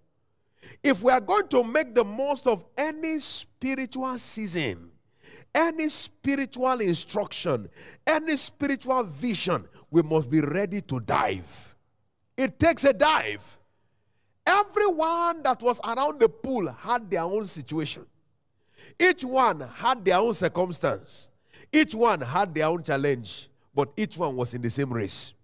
If 0.84 1.04
we 1.04 1.12
are 1.12 1.22
going 1.22 1.48
to 1.50 1.64
make 1.64 1.94
the 1.94 2.04
most 2.04 2.48
of 2.48 2.64
any 2.78 3.20
spiritual 3.20 4.18
season, 4.18 4.92
any 5.54 5.90
spiritual 5.90 6.80
instruction, 6.80 7.70
any 8.08 8.36
spiritual 8.38 9.04
vision, 9.04 9.68
we 9.90 10.02
must 10.02 10.30
be 10.30 10.40
ready 10.40 10.82
to 10.82 11.00
dive. 11.02 11.76
It 12.42 12.58
takes 12.58 12.84
a 12.86 12.92
dive. 12.92 13.60
Everyone 14.48 15.44
that 15.44 15.62
was 15.62 15.80
around 15.84 16.20
the 16.20 16.28
pool 16.28 16.72
had 16.72 17.08
their 17.12 17.22
own 17.22 17.46
situation. 17.46 18.04
Each 19.00 19.24
one 19.24 19.60
had 19.60 20.04
their 20.04 20.18
own 20.18 20.34
circumstance. 20.34 21.30
Each 21.72 21.94
one 21.94 22.20
had 22.22 22.56
their 22.56 22.66
own 22.66 22.82
challenge, 22.82 23.48
but 23.76 23.92
each 23.96 24.18
one 24.18 24.36
was 24.36 24.56
in 24.56 24.62
the 24.64 24.72
same 24.72 24.92
race. 24.92 25.36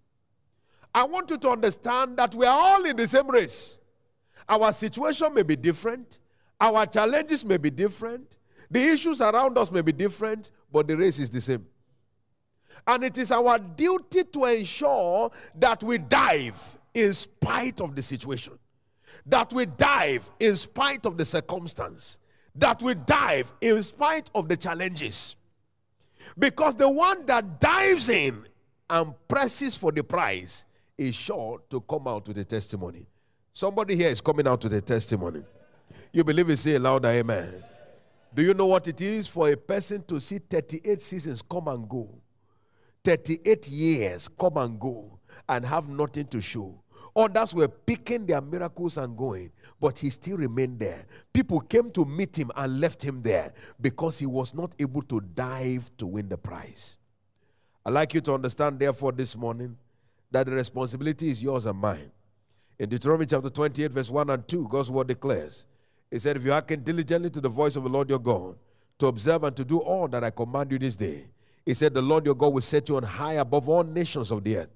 I 0.91 1.03
want 1.03 1.29
you 1.29 1.37
to 1.37 1.49
understand 1.51 2.17
that 2.17 2.33
we 2.33 2.47
are 2.47 2.59
all 2.59 2.83
in 2.83 2.95
the 2.95 3.07
same 3.07 3.29
race. 3.29 3.77
Our 4.49 4.71
situation 4.71 5.35
may 5.35 5.43
be 5.43 5.55
different, 5.55 6.17
our 6.59 6.87
challenges 6.87 7.45
may 7.45 7.57
be 7.57 7.69
different, 7.69 8.37
the 8.71 8.79
issues 8.79 9.21
around 9.21 9.55
us 9.59 9.71
may 9.71 9.81
be 9.81 9.91
different, 9.91 10.49
but 10.73 10.87
the 10.87 10.97
race 10.97 11.19
is 11.19 11.29
the 11.29 11.41
same. 11.41 11.63
And 12.87 13.03
it 13.03 13.19
is 13.19 13.31
our 13.31 13.59
duty 13.59 14.23
to 14.23 14.45
ensure 14.45 15.29
that 15.59 15.83
we 15.83 15.99
dive 15.99 16.76
in 16.93 17.13
spite 17.13 17.81
of 17.81 17.95
the 17.95 18.01
situation, 18.01 18.53
that 19.25 19.51
we 19.53 19.65
dive 19.65 20.29
in 20.39 20.55
spite 20.55 21.05
of 21.05 21.17
the 21.17 21.25
circumstance, 21.25 22.19
that 22.55 22.81
we 22.81 22.95
dive 22.95 23.53
in 23.61 23.81
spite 23.83 24.29
of 24.33 24.49
the 24.49 24.57
challenges. 24.57 25.35
Because 26.37 26.75
the 26.75 26.89
one 26.89 27.25
that 27.25 27.59
dives 27.59 28.09
in 28.09 28.45
and 28.89 29.13
presses 29.27 29.75
for 29.75 29.91
the 29.91 30.03
prize 30.03 30.65
is 30.97 31.15
sure 31.15 31.61
to 31.69 31.81
come 31.81 32.07
out 32.07 32.27
with 32.27 32.37
a 32.37 32.45
testimony. 32.45 33.05
Somebody 33.53 33.95
here 33.95 34.09
is 34.09 34.21
coming 34.21 34.47
out 34.47 34.63
with 34.63 34.73
a 34.73 34.81
testimony. 34.81 35.43
You 36.11 36.23
believe 36.23 36.49
it? 36.49 36.57
Say 36.57 36.77
louder, 36.77 37.09
amen. 37.09 37.63
Do 38.33 38.43
you 38.43 38.53
know 38.53 38.67
what 38.67 38.87
it 38.87 39.01
is 39.01 39.27
for 39.27 39.49
a 39.49 39.57
person 39.57 40.03
to 40.03 40.19
see 40.19 40.39
38 40.39 41.01
seasons 41.01 41.41
come 41.41 41.67
and 41.67 41.87
go? 41.87 42.09
38 43.03 43.67
years 43.69 44.27
come 44.27 44.57
and 44.57 44.79
go 44.79 45.16
and 45.49 45.65
have 45.65 45.89
nothing 45.89 46.27
to 46.27 46.41
show. 46.41 46.81
Others 47.15 47.55
were 47.55 47.67
picking 47.67 48.27
their 48.27 48.41
miracles 48.41 48.97
and 48.97 49.17
going, 49.17 49.51
but 49.81 49.97
he 49.97 50.09
still 50.09 50.37
remained 50.37 50.79
there. 50.79 51.05
People 51.33 51.59
came 51.61 51.89
to 51.91 52.05
meet 52.05 52.37
him 52.37 52.51
and 52.55 52.79
left 52.79 53.03
him 53.03 53.21
there 53.23 53.53
because 53.81 54.19
he 54.19 54.27
was 54.27 54.53
not 54.53 54.75
able 54.77 55.01
to 55.01 55.19
dive 55.21 55.89
to 55.97 56.05
win 56.05 56.29
the 56.29 56.37
prize. 56.37 56.97
I'd 57.83 57.93
like 57.93 58.13
you 58.13 58.21
to 58.21 58.33
understand, 58.33 58.79
therefore, 58.79 59.13
this 59.13 59.35
morning 59.35 59.77
that 60.29 60.45
the 60.45 60.51
responsibility 60.51 61.29
is 61.29 61.41
yours 61.41 61.65
and 61.65 61.79
mine. 61.79 62.11
In 62.77 62.89
Deuteronomy 62.89 63.25
chapter 63.25 63.49
28, 63.49 63.91
verse 63.91 64.11
1 64.11 64.29
and 64.29 64.47
2, 64.47 64.67
God's 64.69 64.91
word 64.91 65.07
declares, 65.07 65.65
He 66.11 66.19
said, 66.19 66.37
If 66.37 66.45
you 66.45 66.51
hearken 66.51 66.83
diligently 66.83 67.31
to 67.31 67.41
the 67.41 67.49
voice 67.49 67.75
of 67.75 67.83
the 67.83 67.89
Lord 67.89 68.09
your 68.09 68.19
God, 68.19 68.57
to 68.99 69.07
observe 69.07 69.43
and 69.43 69.55
to 69.55 69.65
do 69.65 69.79
all 69.79 70.07
that 70.09 70.23
I 70.23 70.29
command 70.29 70.71
you 70.71 70.77
this 70.77 70.95
day, 70.95 71.25
He 71.65 71.73
said, 71.73 71.95
The 71.95 72.01
Lord 72.01 72.25
your 72.25 72.35
God 72.35 72.53
will 72.53 72.61
set 72.61 72.89
you 72.89 72.97
on 72.97 73.03
high 73.03 73.33
above 73.33 73.67
all 73.67 73.83
nations 73.83 74.29
of 74.29 74.43
the 74.43 74.57
earth. 74.57 74.69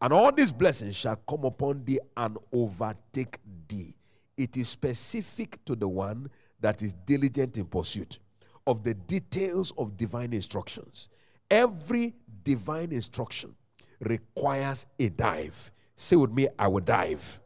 And 0.00 0.12
all 0.12 0.32
these 0.32 0.52
blessings 0.52 0.96
shall 0.96 1.16
come 1.16 1.44
upon 1.44 1.84
thee 1.84 2.00
and 2.16 2.36
overtake 2.52 3.38
thee. 3.68 3.94
It 4.36 4.56
is 4.56 4.68
specific 4.68 5.64
to 5.64 5.74
the 5.74 5.88
one 5.88 6.30
that 6.60 6.82
is 6.82 6.92
diligent 6.92 7.58
in 7.58 7.66
pursuit 7.66 8.18
of 8.66 8.84
the 8.84 8.94
details 8.94 9.72
of 9.78 9.96
divine 9.96 10.32
instructions. 10.32 11.08
Every 11.50 12.14
divine 12.44 12.92
instruction 12.92 13.54
requires 14.00 14.86
a 14.98 15.08
dive. 15.08 15.70
Say 15.96 16.16
with 16.16 16.30
me, 16.30 16.48
I 16.58 16.68
will 16.68 16.80
dive. 16.80 17.40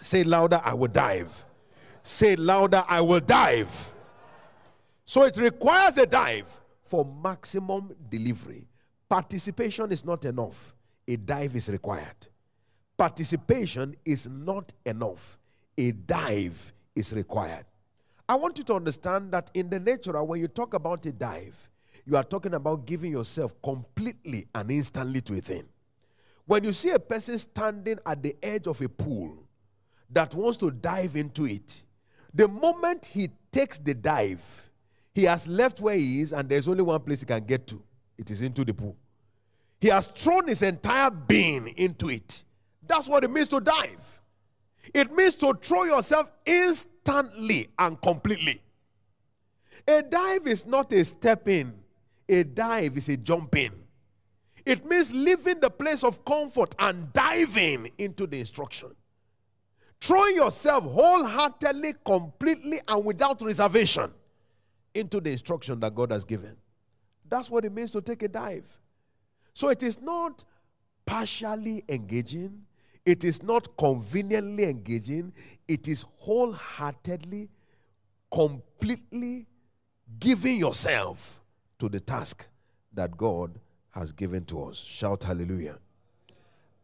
Say 0.00 0.22
louder, 0.22 0.60
I 0.62 0.74
will 0.74 0.88
dive. 0.88 1.46
Say 2.02 2.36
louder, 2.36 2.84
I 2.86 3.00
will 3.00 3.20
dive. 3.20 3.94
So 5.04 5.24
it 5.24 5.36
requires 5.38 5.98
a 5.98 6.06
dive 6.06 6.60
for 6.84 7.04
maximum 7.04 7.92
delivery. 8.08 8.68
Participation 9.08 9.90
is 9.90 10.04
not 10.04 10.24
enough, 10.24 10.75
a 11.08 11.16
dive 11.16 11.54
is 11.56 11.68
required. 11.68 12.28
Participation 12.96 13.94
is 14.04 14.26
not 14.26 14.72
enough, 14.84 15.38
a 15.76 15.92
dive 15.92 16.72
is 16.94 17.12
required. 17.12 17.64
I 18.28 18.34
want 18.36 18.58
you 18.58 18.64
to 18.64 18.74
understand 18.74 19.30
that 19.32 19.50
in 19.54 19.68
the 19.68 19.78
natural, 19.78 20.26
when 20.26 20.40
you 20.40 20.48
talk 20.48 20.74
about 20.74 21.04
a 21.06 21.12
dive, 21.12 21.68
you 22.06 22.16
are 22.16 22.24
talking 22.24 22.54
about 22.54 22.86
giving 22.86 23.12
yourself 23.12 23.54
completely 23.62 24.46
and 24.54 24.70
instantly 24.70 25.20
to 25.22 25.34
a 25.34 25.40
thing. 25.40 25.64
When 26.46 26.64
you 26.64 26.72
see 26.72 26.90
a 26.90 26.98
person 26.98 27.38
standing 27.38 27.98
at 28.06 28.22
the 28.22 28.36
edge 28.42 28.66
of 28.66 28.80
a 28.80 28.88
pool 28.88 29.36
that 30.10 30.34
wants 30.34 30.56
to 30.58 30.70
dive 30.70 31.16
into 31.16 31.46
it, 31.46 31.82
the 32.32 32.48
moment 32.48 33.06
he 33.06 33.30
takes 33.50 33.78
the 33.78 33.94
dive, 33.94 34.70
he 35.14 35.24
has 35.24 35.48
left 35.48 35.80
where 35.80 35.96
he 35.96 36.20
is, 36.20 36.32
and 36.32 36.48
there's 36.48 36.68
only 36.68 36.82
one 36.82 37.00
place 37.00 37.20
he 37.20 37.26
can 37.26 37.44
get 37.44 37.66
to 37.66 37.82
it 38.18 38.30
is 38.30 38.42
into 38.42 38.64
the 38.64 38.72
pool. 38.72 38.96
He 39.80 39.88
has 39.88 40.08
thrown 40.08 40.48
his 40.48 40.62
entire 40.62 41.10
being 41.10 41.68
into 41.68 42.08
it. 42.08 42.44
That's 42.86 43.08
what 43.08 43.24
it 43.24 43.30
means 43.30 43.48
to 43.50 43.60
dive. 43.60 44.20
It 44.94 45.12
means 45.12 45.36
to 45.36 45.52
throw 45.60 45.84
yourself 45.84 46.30
instantly 46.44 47.68
and 47.78 48.00
completely. 48.00 48.62
A 49.86 50.02
dive 50.02 50.46
is 50.46 50.66
not 50.66 50.92
a 50.92 51.04
step 51.04 51.48
in, 51.48 51.74
a 52.28 52.44
dive 52.44 52.96
is 52.96 53.08
a 53.08 53.16
jump 53.16 53.56
in. 53.56 53.72
It 54.64 54.84
means 54.84 55.12
leaving 55.12 55.60
the 55.60 55.70
place 55.70 56.02
of 56.02 56.24
comfort 56.24 56.74
and 56.78 57.12
diving 57.12 57.92
into 57.98 58.26
the 58.26 58.40
instruction. 58.40 58.90
Throwing 60.00 60.34
yourself 60.34 60.84
wholeheartedly, 60.84 61.94
completely, 62.04 62.80
and 62.88 63.04
without 63.04 63.40
reservation 63.42 64.10
into 64.92 65.20
the 65.20 65.30
instruction 65.30 65.78
that 65.80 65.94
God 65.94 66.10
has 66.10 66.24
given. 66.24 66.56
That's 67.28 67.50
what 67.50 67.64
it 67.64 67.72
means 67.72 67.92
to 67.92 68.00
take 68.00 68.22
a 68.22 68.28
dive. 68.28 68.76
So 69.56 69.70
it 69.70 69.82
is 69.82 70.02
not 70.02 70.44
partially 71.06 71.82
engaging, 71.88 72.66
it 73.06 73.24
is 73.24 73.42
not 73.42 73.74
conveniently 73.78 74.64
engaging, 74.64 75.32
it 75.66 75.88
is 75.88 76.04
wholeheartedly, 76.18 77.48
completely 78.30 79.46
giving 80.18 80.58
yourself 80.58 81.40
to 81.78 81.88
the 81.88 81.98
task 81.98 82.46
that 82.92 83.16
God 83.16 83.58
has 83.92 84.12
given 84.12 84.44
to 84.44 84.64
us. 84.64 84.76
Shout 84.76 85.24
hallelujah. 85.24 85.78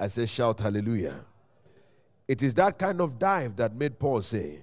I 0.00 0.06
say, 0.06 0.24
shout 0.24 0.60
hallelujah. 0.60 1.26
It 2.26 2.42
is 2.42 2.54
that 2.54 2.78
kind 2.78 3.02
of 3.02 3.18
dive 3.18 3.54
that 3.56 3.74
made 3.76 3.98
Paul 3.98 4.22
say, 4.22 4.62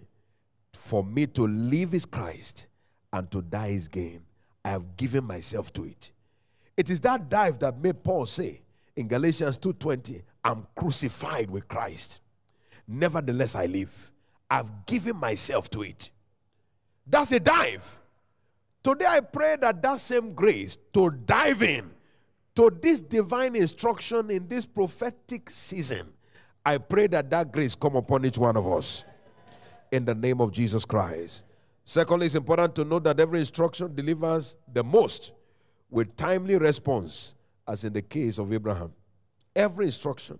For 0.73 1.03
me 1.03 1.27
to 1.27 1.45
live 1.45 1.93
is 1.93 2.07
Christ 2.07 2.65
and 3.13 3.29
to 3.29 3.43
die 3.43 3.67
is 3.67 3.87
gain. 3.87 4.23
I 4.65 4.69
have 4.69 4.97
given 4.97 5.25
myself 5.25 5.71
to 5.73 5.83
it. 5.83 6.11
It 6.79 6.89
is 6.89 7.01
that 7.01 7.27
dive 7.27 7.59
that 7.59 7.77
made 7.77 8.01
Paul 8.05 8.25
say 8.25 8.61
in 8.95 9.09
Galatians 9.09 9.57
2:20, 9.57 10.23
I'm 10.45 10.65
crucified 10.73 11.51
with 11.51 11.67
Christ. 11.67 12.21
Nevertheless, 12.87 13.53
I 13.53 13.65
live. 13.65 14.09
I've 14.49 14.85
given 14.85 15.17
myself 15.17 15.69
to 15.71 15.81
it. 15.81 16.09
That's 17.05 17.33
a 17.33 17.39
dive. 17.41 17.99
Today, 18.81 19.07
I 19.07 19.19
pray 19.19 19.57
that 19.59 19.81
that 19.81 19.99
same 19.99 20.33
grace 20.33 20.77
to 20.93 21.09
dive 21.11 21.61
in 21.63 21.91
to 22.55 22.69
this 22.81 23.01
divine 23.01 23.57
instruction 23.57 24.31
in 24.31 24.47
this 24.47 24.65
prophetic 24.65 25.49
season, 25.49 26.13
I 26.65 26.77
pray 26.77 27.07
that 27.07 27.29
that 27.29 27.51
grace 27.51 27.75
come 27.75 27.97
upon 27.97 28.23
each 28.23 28.37
one 28.37 28.55
of 28.55 28.65
us 28.65 29.03
in 29.91 30.05
the 30.05 30.15
name 30.15 30.39
of 30.39 30.53
Jesus 30.53 30.85
Christ. 30.85 31.43
Secondly, 31.83 32.27
it's 32.27 32.35
important 32.35 32.73
to 32.75 32.85
note 32.85 33.03
that 33.03 33.19
every 33.19 33.41
instruction 33.41 33.93
delivers 33.93 34.55
the 34.71 34.81
most 34.81 35.33
with 35.89 36.15
timely 36.15 36.57
response, 36.57 37.35
as 37.67 37.83
in 37.83 37.93
the 37.93 38.01
case 38.01 38.37
of 38.37 38.51
Abraham. 38.53 38.93
Every 39.55 39.85
instruction 39.85 40.39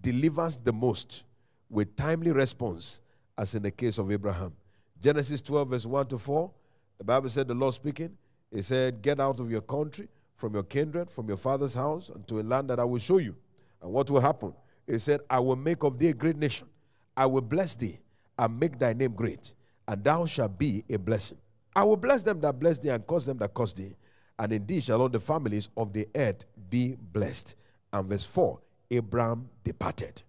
delivers 0.00 0.56
the 0.56 0.72
most 0.72 1.24
with 1.68 1.96
timely 1.96 2.32
response, 2.32 3.00
as 3.36 3.54
in 3.54 3.62
the 3.62 3.70
case 3.70 3.98
of 3.98 4.10
Abraham. 4.10 4.52
Genesis 5.00 5.40
12, 5.42 5.68
verse 5.68 5.86
1 5.86 6.06
to 6.08 6.18
4, 6.18 6.50
the 6.98 7.04
Bible 7.04 7.28
said, 7.28 7.48
The 7.48 7.54
Lord 7.54 7.74
speaking, 7.74 8.16
He 8.52 8.62
said, 8.62 9.02
Get 9.02 9.20
out 9.20 9.40
of 9.40 9.50
your 9.50 9.60
country, 9.60 10.08
from 10.36 10.54
your 10.54 10.62
kindred, 10.62 11.10
from 11.10 11.28
your 11.28 11.36
father's 11.36 11.74
house, 11.74 12.08
and 12.08 12.26
to 12.28 12.40
a 12.40 12.42
land 12.42 12.70
that 12.70 12.80
I 12.80 12.84
will 12.84 12.98
show 12.98 13.18
you. 13.18 13.36
And 13.82 13.92
what 13.92 14.10
will 14.10 14.20
happen? 14.20 14.54
He 14.86 14.98
said, 14.98 15.20
I 15.28 15.40
will 15.40 15.56
make 15.56 15.82
of 15.82 15.98
thee 15.98 16.08
a 16.08 16.14
great 16.14 16.36
nation. 16.36 16.68
I 17.16 17.26
will 17.26 17.42
bless 17.42 17.74
thee 17.74 17.98
and 18.38 18.58
make 18.58 18.78
thy 18.78 18.92
name 18.92 19.12
great 19.12 19.52
and 19.88 20.02
thou 20.02 20.26
shalt 20.26 20.58
be 20.58 20.84
a 20.88 20.98
blessing. 20.98 21.38
I 21.74 21.84
will 21.84 21.96
bless 21.96 22.22
them 22.22 22.40
that 22.40 22.58
bless 22.58 22.78
thee, 22.78 22.88
and 22.88 23.06
curse 23.06 23.26
them 23.26 23.38
that 23.38 23.52
curse 23.54 23.72
thee. 23.72 23.94
And 24.38 24.52
indeed 24.52 24.82
shall 24.82 25.00
all 25.00 25.08
the 25.08 25.20
families 25.20 25.68
of 25.76 25.92
the 25.92 26.08
earth 26.14 26.44
be 26.68 26.96
blessed. 27.12 27.54
And 27.92 28.08
verse 28.08 28.24
4 28.24 28.60
Abraham 28.90 29.48
departed. 29.64 30.22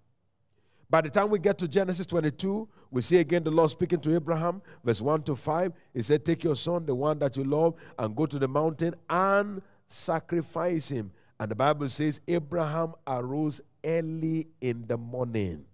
By 0.90 1.02
the 1.02 1.10
time 1.10 1.30
we 1.30 1.40
get 1.40 1.58
to 1.58 1.68
Genesis 1.68 2.06
22, 2.06 2.68
we 2.92 3.02
see 3.02 3.18
again 3.18 3.44
the 3.44 3.52
Lord 3.52 3.70
speaking 3.70 4.00
to 4.00 4.16
Abraham, 4.16 4.62
verse 4.84 5.02
1 5.02 5.24
to 5.24 5.36
5. 5.36 5.74
He 5.94 6.02
said, 6.02 6.24
Take 6.24 6.46
your 6.46 6.56
son, 6.56 6.86
the 6.86 6.96
one 6.96 7.20
that 7.20 7.36
you 7.36 7.44
love, 7.44 7.76
and 8.00 8.16
go 8.16 8.26
to 8.26 8.40
the 8.40 8.48
mountain 8.48 8.96
and 9.10 9.62
sacrifice 9.88 10.90
him. 10.90 11.12
And 11.40 11.52
the 11.52 11.56
Bible 11.56 11.90
says, 11.90 12.22
Abraham 12.28 12.94
arose 13.06 13.62
early 13.84 14.48
in 14.62 14.88
the 14.88 14.98
morning 14.98 15.66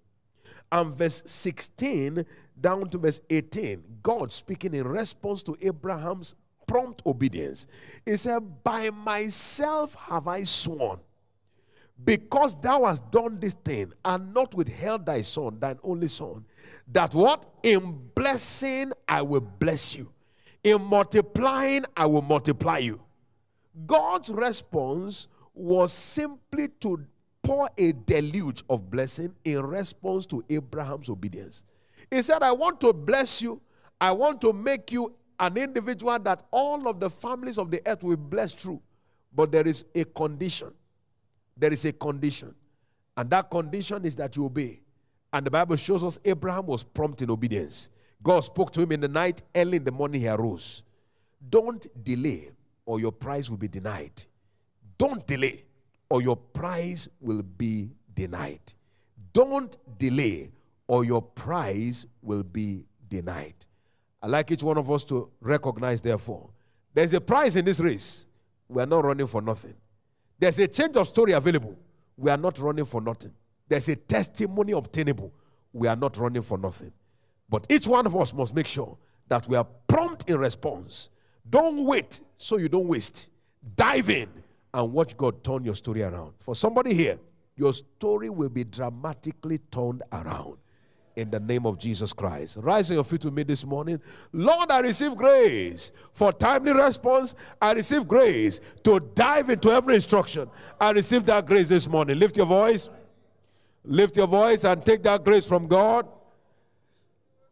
and 0.74 0.96
verse 0.96 1.22
16 1.28 2.26
down 2.60 2.90
to 2.90 2.98
verse 2.98 3.22
18, 3.30 3.84
God 4.02 4.32
speaking 4.32 4.74
in 4.74 4.88
response 4.88 5.44
to 5.44 5.56
Abraham's 5.62 6.34
prompt 6.74 7.04
obedience. 7.06 7.68
He 8.04 8.18
said, 8.18 8.64
By 8.64 8.90
myself 8.90 9.94
have 10.10 10.28
I 10.28 10.42
sworn, 10.42 11.00
because 12.04 12.56
thou 12.56 12.86
hast 12.86 13.12
done 13.12 13.40
this 13.40 13.54
thing 13.54 13.94
and 14.04 14.34
not 14.34 14.56
withheld 14.56 15.06
thy 15.06 15.22
son, 15.22 15.60
thine 15.60 15.78
only 15.84 16.08
son, 16.08 16.46
that 16.92 17.14
what? 17.14 17.46
In 17.62 18.10
blessing 18.16 18.92
I 19.08 19.22
will 19.22 19.42
bless 19.42 19.96
you, 19.96 20.12
in 20.64 20.82
multiplying 20.82 21.86
I 21.96 22.08
will 22.08 22.24
multiply 22.24 22.80
you. 22.80 23.00
God's 23.86 24.32
response 24.32 25.28
was 25.54 25.94
simply 25.94 26.70
to 26.80 27.06
pour 27.44 27.70
a 27.78 27.92
deluge 27.92 28.64
of 28.68 28.90
blessing 28.90 29.36
in 29.46 29.62
response 29.62 30.26
to 30.26 30.44
Abraham's 30.50 31.08
obedience. 31.08 31.64
He 32.10 32.24
said, 32.24 32.42
I 32.42 32.52
want 32.52 32.82
to 32.82 32.94
bless 32.94 33.44
you. 33.44 33.62
I 34.02 34.12
want 34.12 34.42
to 34.42 34.54
make 34.54 34.92
you 34.92 35.14
an 35.40 35.58
individual 35.58 36.18
that 36.20 36.44
all 36.52 36.88
of 36.88 37.00
the 37.00 37.10
families 37.10 37.58
of 37.58 37.72
the 37.72 37.82
earth 37.86 38.04
will 38.04 38.18
bless 38.18 38.54
through. 38.54 38.82
But 39.36 39.52
there 39.52 39.68
is 39.68 39.86
a 39.96 40.06
condition. 40.06 40.74
There 41.58 41.74
is 41.74 41.86
a 41.86 41.94
condition. 41.94 42.54
And 43.18 43.30
that 43.30 43.50
condition 43.50 44.06
is 44.06 44.16
that 44.18 44.36
you 44.36 44.46
obey. 44.46 44.82
And 45.32 45.46
the 45.46 45.52
Bible 45.52 45.76
shows 45.76 46.04
us 46.04 46.20
Abraham 46.24 46.68
was 46.68 46.84
prompt 46.84 47.22
in 47.22 47.32
obedience. 47.32 47.90
God 48.22 48.42
spoke 48.42 48.72
to 48.74 48.82
him 48.82 48.92
in 48.92 49.00
the 49.02 49.08
night, 49.08 49.42
early 49.56 49.78
in 49.78 49.84
the 49.84 49.92
morning 49.92 50.22
he 50.22 50.28
arose. 50.28 50.84
Don't 51.50 51.86
delay, 52.04 52.50
or 52.86 53.00
your 53.00 53.12
prize 53.12 53.50
will 53.50 53.58
be 53.58 53.68
denied. 53.68 54.24
Don't 54.98 55.26
delay 55.28 55.66
or 56.14 56.22
your 56.22 56.38
prize 56.38 57.10
will 57.22 57.42
be 57.42 57.90
denied. 58.14 58.62
Don't 59.34 59.76
delay, 59.98 60.52
or 60.88 61.04
your 61.04 61.24
prize 61.24 62.06
will 62.22 62.44
be 62.44 62.86
denied. 63.10 63.66
I 64.24 64.28
like 64.28 64.50
each 64.52 64.64
one 64.64 64.78
of 64.78 64.90
us 64.90 65.04
to 65.06 65.30
recognize, 65.42 66.00
therefore, 66.00 66.50
there's 66.94 67.14
a 67.14 67.20
prize 67.20 67.58
in 67.58 67.66
this 67.66 67.82
race. 67.82 68.26
We 68.70 68.82
are 68.82 68.86
not 68.86 69.04
running 69.04 69.28
for 69.28 69.42
nothing. 69.42 69.74
There's 70.40 70.58
a 70.60 70.68
change 70.70 70.96
of 70.96 71.10
story 71.10 71.34
available. 71.34 71.78
We 72.16 72.32
are 72.32 72.38
not 72.38 72.58
running 72.60 72.86
for 72.86 73.02
nothing. 73.02 73.34
There's 73.68 73.90
a 73.90 73.98
testimony 73.98 74.72
obtainable. 74.72 75.34
We 75.74 75.90
are 75.90 75.98
not 75.98 76.16
running 76.16 76.42
for 76.42 76.58
nothing. 76.58 76.94
But 77.50 77.68
each 77.70 77.86
one 77.86 78.06
of 78.06 78.16
us 78.16 78.34
must 78.34 78.56
make 78.56 78.68
sure 78.68 78.98
that 79.28 79.46
we 79.50 79.58
are 79.58 79.68
prompt 79.88 80.30
in 80.30 80.38
response. 80.38 81.10
Don't 81.50 81.84
wait 81.84 82.22
so 82.38 82.56
you 82.58 82.70
don't 82.70 82.88
waste. 82.88 83.28
Dive 83.76 84.10
in 84.10 84.30
and 84.74 84.94
watch 84.94 85.18
God 85.18 85.44
turn 85.44 85.66
your 85.66 85.76
story 85.76 86.02
around. 86.02 86.34
For 86.40 86.56
somebody 86.56 86.94
here, 86.94 87.20
your 87.58 87.74
story 87.74 88.30
will 88.30 88.50
be 88.50 88.64
dramatically 88.64 89.58
turned 89.70 90.02
around 90.14 90.58
in 91.16 91.30
the 91.30 91.40
name 91.40 91.66
of 91.66 91.78
Jesus 91.78 92.12
Christ. 92.14 92.58
Rise 92.62 92.90
on 92.90 92.96
your 92.96 93.04
feet 93.04 93.24
with 93.26 93.34
me 93.34 93.44
this 93.44 93.66
morning. 93.66 94.02
Lord, 94.32 94.72
I 94.72 94.80
receive 94.80 95.16
grace 95.16 95.92
for 96.12 96.34
timely 96.34 96.74
response. 96.74 97.36
I 97.62 97.74
receive 97.74 98.08
grace 98.08 98.60
to 98.84 99.00
dive 99.00 99.50
into 99.50 99.70
every 99.72 99.96
instruction. 99.96 100.50
I 100.80 100.92
receive 100.92 101.26
that 101.26 101.46
grace 101.46 101.70
this 101.70 101.88
morning. 101.88 102.18
Lift 102.18 102.38
your 102.38 102.48
voice. 102.48 102.90
Lift 103.86 104.18
your 104.18 104.28
voice 104.28 104.64
and 104.64 104.84
take 104.86 105.04
that 105.04 105.24
grace 105.24 105.46
from 105.46 105.68
God. 105.68 106.08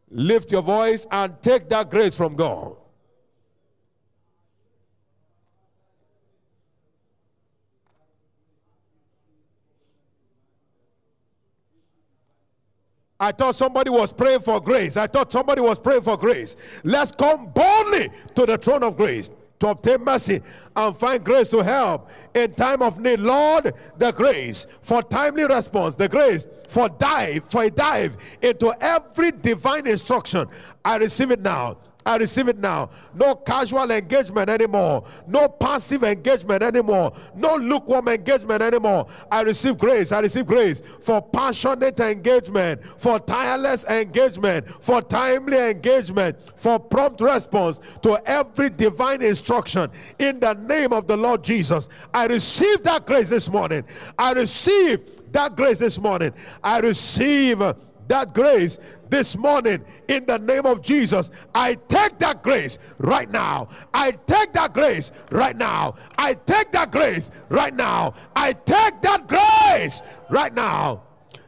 Lift 0.10 0.52
your 0.52 0.62
voice 0.62 1.06
and 1.12 1.42
take 1.42 1.70
that 1.70 1.90
grace 1.90 2.16
from 2.16 2.36
God. 2.36 2.81
I 13.22 13.32
thought 13.32 13.54
somebody 13.54 13.92
was 13.92 14.12
praying 14.12 14.40
for 14.40 14.60
grace. 14.60 14.98
I 14.98 15.06
thought 15.06 15.32
somebody 15.32 15.62
was 15.62 15.80
praying 15.80 16.02
for 16.02 16.18
grace. 16.18 16.56
Let's 16.84 17.12
come 17.12 17.52
boldly 17.54 18.10
to 18.34 18.48
the 18.48 18.58
throne 18.58 18.82
of 18.82 18.98
grace 18.98 19.30
to 19.60 19.68
obtain 19.68 20.04
mercy 20.04 20.42
and 20.76 20.98
find 20.98 21.24
grace 21.24 21.50
to 21.50 21.60
help 21.60 22.10
in 22.34 22.52
time 22.56 22.82
of 22.82 23.00
need. 23.00 23.20
Lord, 23.20 23.76
the 24.00 24.12
grace 24.12 24.66
for 24.82 25.04
timely 25.04 25.46
response, 25.46 25.96
the 25.96 26.10
grace 26.10 26.48
for 26.68 26.90
dive, 26.90 27.44
for 27.46 27.66
a 27.66 27.70
dive 27.70 28.18
into 28.42 28.74
every 28.82 29.32
divine 29.32 29.86
instruction. 29.86 30.48
I 30.84 30.98
receive 30.98 31.30
it 31.30 31.42
now. 31.42 31.78
I 32.06 32.18
receive 32.18 32.48
it 32.48 32.58
now. 32.58 32.90
No 33.14 33.36
casual 33.36 33.90
engagement 33.92 34.50
anymore. 34.50 35.04
No 35.28 35.48
passive 35.48 36.04
engagement 36.04 36.64
anymore. 36.64 37.14
No 37.36 37.56
lukewarm 37.56 38.08
engagement 38.08 38.62
anymore. 38.62 39.08
I 39.32 39.42
receive 39.42 39.78
grace. 39.78 40.12
I 40.12 40.20
receive 40.22 40.46
grace 40.46 40.82
for 40.82 41.22
passionate 41.22 42.00
engagement, 42.00 42.84
for 42.84 43.20
tireless 43.20 43.86
engagement, 43.86 44.68
for 44.68 45.02
timely 45.02 45.58
engagement, 45.72 46.38
for 46.56 46.80
prompt 46.80 47.22
response 47.22 47.80
to 48.02 48.20
every 48.26 48.70
divine 48.70 49.22
instruction 49.22 49.90
in 50.20 50.40
the 50.40 50.54
name 50.54 50.94
of 50.94 51.08
the 51.08 51.18
Lord 51.18 51.44
Jesus. 51.44 51.90
I 52.14 52.28
receive 52.28 52.84
that 52.84 53.06
grace 53.06 53.30
this 53.30 53.50
morning. 53.50 53.84
I 54.18 54.34
receive 54.34 55.32
that 55.32 55.56
grace 55.56 55.80
this 55.80 56.00
morning. 56.00 56.34
I 56.64 56.80
receive 56.80 57.62
that 58.12 58.34
grace 58.34 58.78
this 59.10 59.38
morning 59.38 59.86
in 60.10 60.26
the 60.26 60.38
name 60.38 60.66
of 60.66 60.82
Jesus. 60.82 61.32
I 61.56 61.76
take 61.88 62.20
that 62.20 62.44
grace 62.44 62.78
right 62.98 63.32
now. 63.32 63.70
I 63.94 64.12
take 64.12 64.52
that 64.52 64.74
grace 64.74 65.14
right 65.32 65.56
now. 65.56 65.96
I 66.18 66.34
take 66.34 66.74
that 66.74 66.92
grace 66.92 67.32
right 67.48 67.74
now. 67.74 68.14
I 68.36 68.52
take 68.52 69.02
that 69.02 69.30
grace 69.30 70.02
right 70.30 70.54
now. 70.54 71.04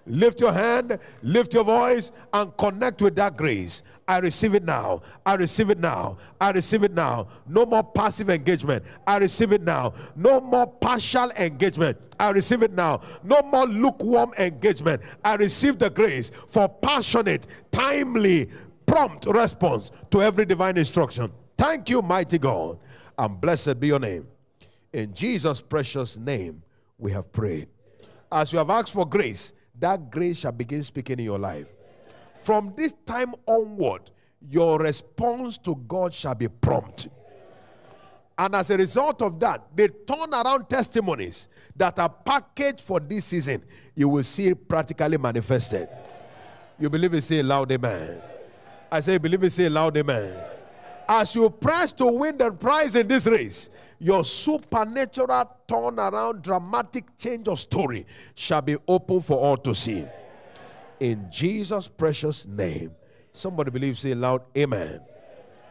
Lift 0.06 0.40
your 0.40 0.54
hand, 0.54 1.00
lift 1.22 1.54
your 1.54 1.66
voice, 1.66 2.14
and 2.32 2.56
connect 2.56 3.02
with 3.02 3.16
that 3.16 3.36
grace. 3.36 3.84
I 4.14 4.20
receive 4.20 4.54
it 4.54 4.64
now. 4.64 5.02
I 5.26 5.34
receive 5.34 5.72
it 5.72 5.80
now. 5.80 6.18
I 6.40 6.52
receive 6.52 6.84
it 6.84 6.94
now. 6.94 7.30
No 7.48 7.66
more 7.66 7.84
passive 7.84 8.30
engagement. 8.30 8.86
I 9.08 9.18
receive 9.18 9.52
it 9.52 9.64
now. 9.64 9.96
No 10.16 10.40
more 10.40 10.68
partial 10.68 11.32
engagement. 11.32 11.98
I 12.20 12.30
receive 12.30 12.62
it 12.62 12.74
now. 12.74 13.02
No 13.24 13.42
more 13.42 13.66
lukewarm 13.66 14.32
engagement. 14.38 15.02
I 15.26 15.34
receive 15.34 15.80
the 15.80 15.90
grace 15.90 16.30
for 16.30 16.70
passionate, 16.70 17.48
timely, 17.72 18.52
prompt 18.86 19.26
response 19.26 19.90
to 20.12 20.22
every 20.22 20.46
divine 20.46 20.78
instruction. 20.78 21.32
Thank 21.58 21.90
you, 21.90 22.04
mighty 22.04 22.38
God, 22.38 22.78
and 23.18 23.42
blessed 23.42 23.80
be 23.80 23.88
your 23.88 24.00
name. 24.00 24.28
In 24.94 25.12
Jesus' 25.16 25.60
precious 25.60 26.20
name, 26.20 26.62
we 27.00 27.12
have 27.14 27.32
prayed. 27.32 27.68
As 28.32 28.54
you 28.54 28.60
have 28.60 28.70
asked 28.70 28.94
for 28.94 29.08
grace, 29.08 29.54
that 29.80 30.12
grace 30.12 30.42
shall 30.42 30.52
begin 30.52 30.84
speaking 30.84 31.18
in 31.18 31.26
your 31.26 31.40
life. 31.40 31.74
From 32.36 32.74
this 32.76 32.94
time 33.06 33.34
onward, 33.46 34.12
your 34.50 34.80
response 34.80 35.58
to 35.60 35.76
God 35.88 36.14
shall 36.14 36.36
be 36.36 36.48
prompt. 36.48 37.08
And 38.38 38.56
as 38.56 38.70
a 38.72 38.78
result 38.78 39.22
of 39.22 39.40
that, 39.40 39.76
the 39.76 39.90
turnaround 39.90 40.68
testimonies 40.68 41.50
that 41.76 42.00
are 42.00 42.10
packaged 42.10 42.82
for 42.82 43.00
this 43.00 43.26
season, 43.26 43.64
you 43.96 44.10
will 44.10 44.24
see 44.24 44.54
practically 44.54 45.18
manifested. 45.18 45.88
You 46.80 46.90
believe 46.90 47.14
it, 47.14 47.22
say 47.22 47.44
loud 47.44 47.72
amen. 47.72 48.22
I 48.92 49.00
say, 49.00 49.18
believe 49.18 49.44
it, 49.44 49.52
say 49.52 49.70
loud 49.70 49.96
amen. 49.98 50.36
As 51.08 51.36
you 51.36 51.50
press 51.50 51.94
to 51.94 52.08
win 52.08 52.38
the 52.38 52.52
prize 52.52 52.96
in 52.96 53.08
this 53.08 53.28
race, 53.28 53.70
your 54.00 54.24
supernatural 54.24 55.50
turnaround, 55.68 56.42
dramatic 56.42 57.16
change 57.18 57.48
of 57.48 57.60
story 57.60 58.06
shall 58.36 58.62
be 58.62 58.78
open 58.88 59.22
for 59.22 59.38
all 59.38 59.58
to 59.58 59.76
see. 59.76 60.06
In 61.00 61.28
Jesus' 61.32 61.88
precious 61.88 62.46
name. 62.46 62.92
Somebody 63.32 63.72
believes, 63.72 64.02
say 64.02 64.14
loud, 64.14 64.44
Amen. 64.58 65.02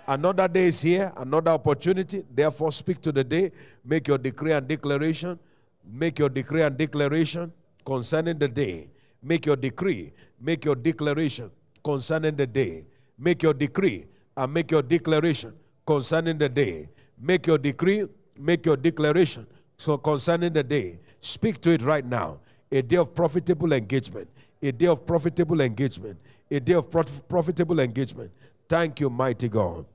Another 0.06 0.48
day 0.48 0.66
is 0.66 0.82
here, 0.82 1.12
another 1.16 1.52
opportunity. 1.52 2.24
Therefore, 2.28 2.72
speak 2.72 3.00
to 3.02 3.12
the 3.12 3.22
day. 3.22 3.52
Make 3.84 4.08
your 4.08 4.18
decree 4.18 4.52
and 4.52 4.66
declaration. 4.66 5.38
Make 5.84 6.18
your 6.18 6.28
decree 6.28 6.62
and 6.62 6.76
declaration 6.76 7.52
concerning 7.84 8.38
the 8.38 8.48
day. 8.48 8.90
Make 9.22 9.46
your 9.46 9.56
decree. 9.56 10.12
Make 10.40 10.64
your 10.64 10.74
declaration 10.74 11.50
concerning 11.84 12.34
the 12.34 12.46
day. 12.46 12.86
Make 13.16 13.42
your 13.42 13.54
decree 13.54 14.06
and 14.36 14.52
make 14.52 14.70
your 14.70 14.82
declaration 14.82 15.54
concerning 15.86 16.38
the 16.38 16.48
day. 16.48 16.88
Make 17.20 17.46
your 17.46 17.58
decree 17.58 18.06
make 18.38 18.66
your 18.66 18.76
declaration 18.76 19.46
so 19.76 19.98
concerning 19.98 20.52
the 20.52 20.62
day. 20.62 21.00
Speak 21.20 21.60
to 21.60 21.70
it 21.70 21.82
right 21.82 22.04
now. 22.04 22.40
A 22.70 22.82
day 22.82 22.96
of 22.96 23.14
profitable 23.14 23.72
engagement. 23.72 24.28
A 24.62 24.72
day 24.72 24.86
of 24.86 25.04
profitable 25.04 25.60
engagement. 25.60 26.18
A 26.50 26.60
day 26.60 26.74
of 26.74 26.90
prof- 26.90 27.26
profitable 27.28 27.80
engagement. 27.80 28.30
Thank 28.68 29.00
you, 29.00 29.10
mighty 29.10 29.48
God. 29.48 29.86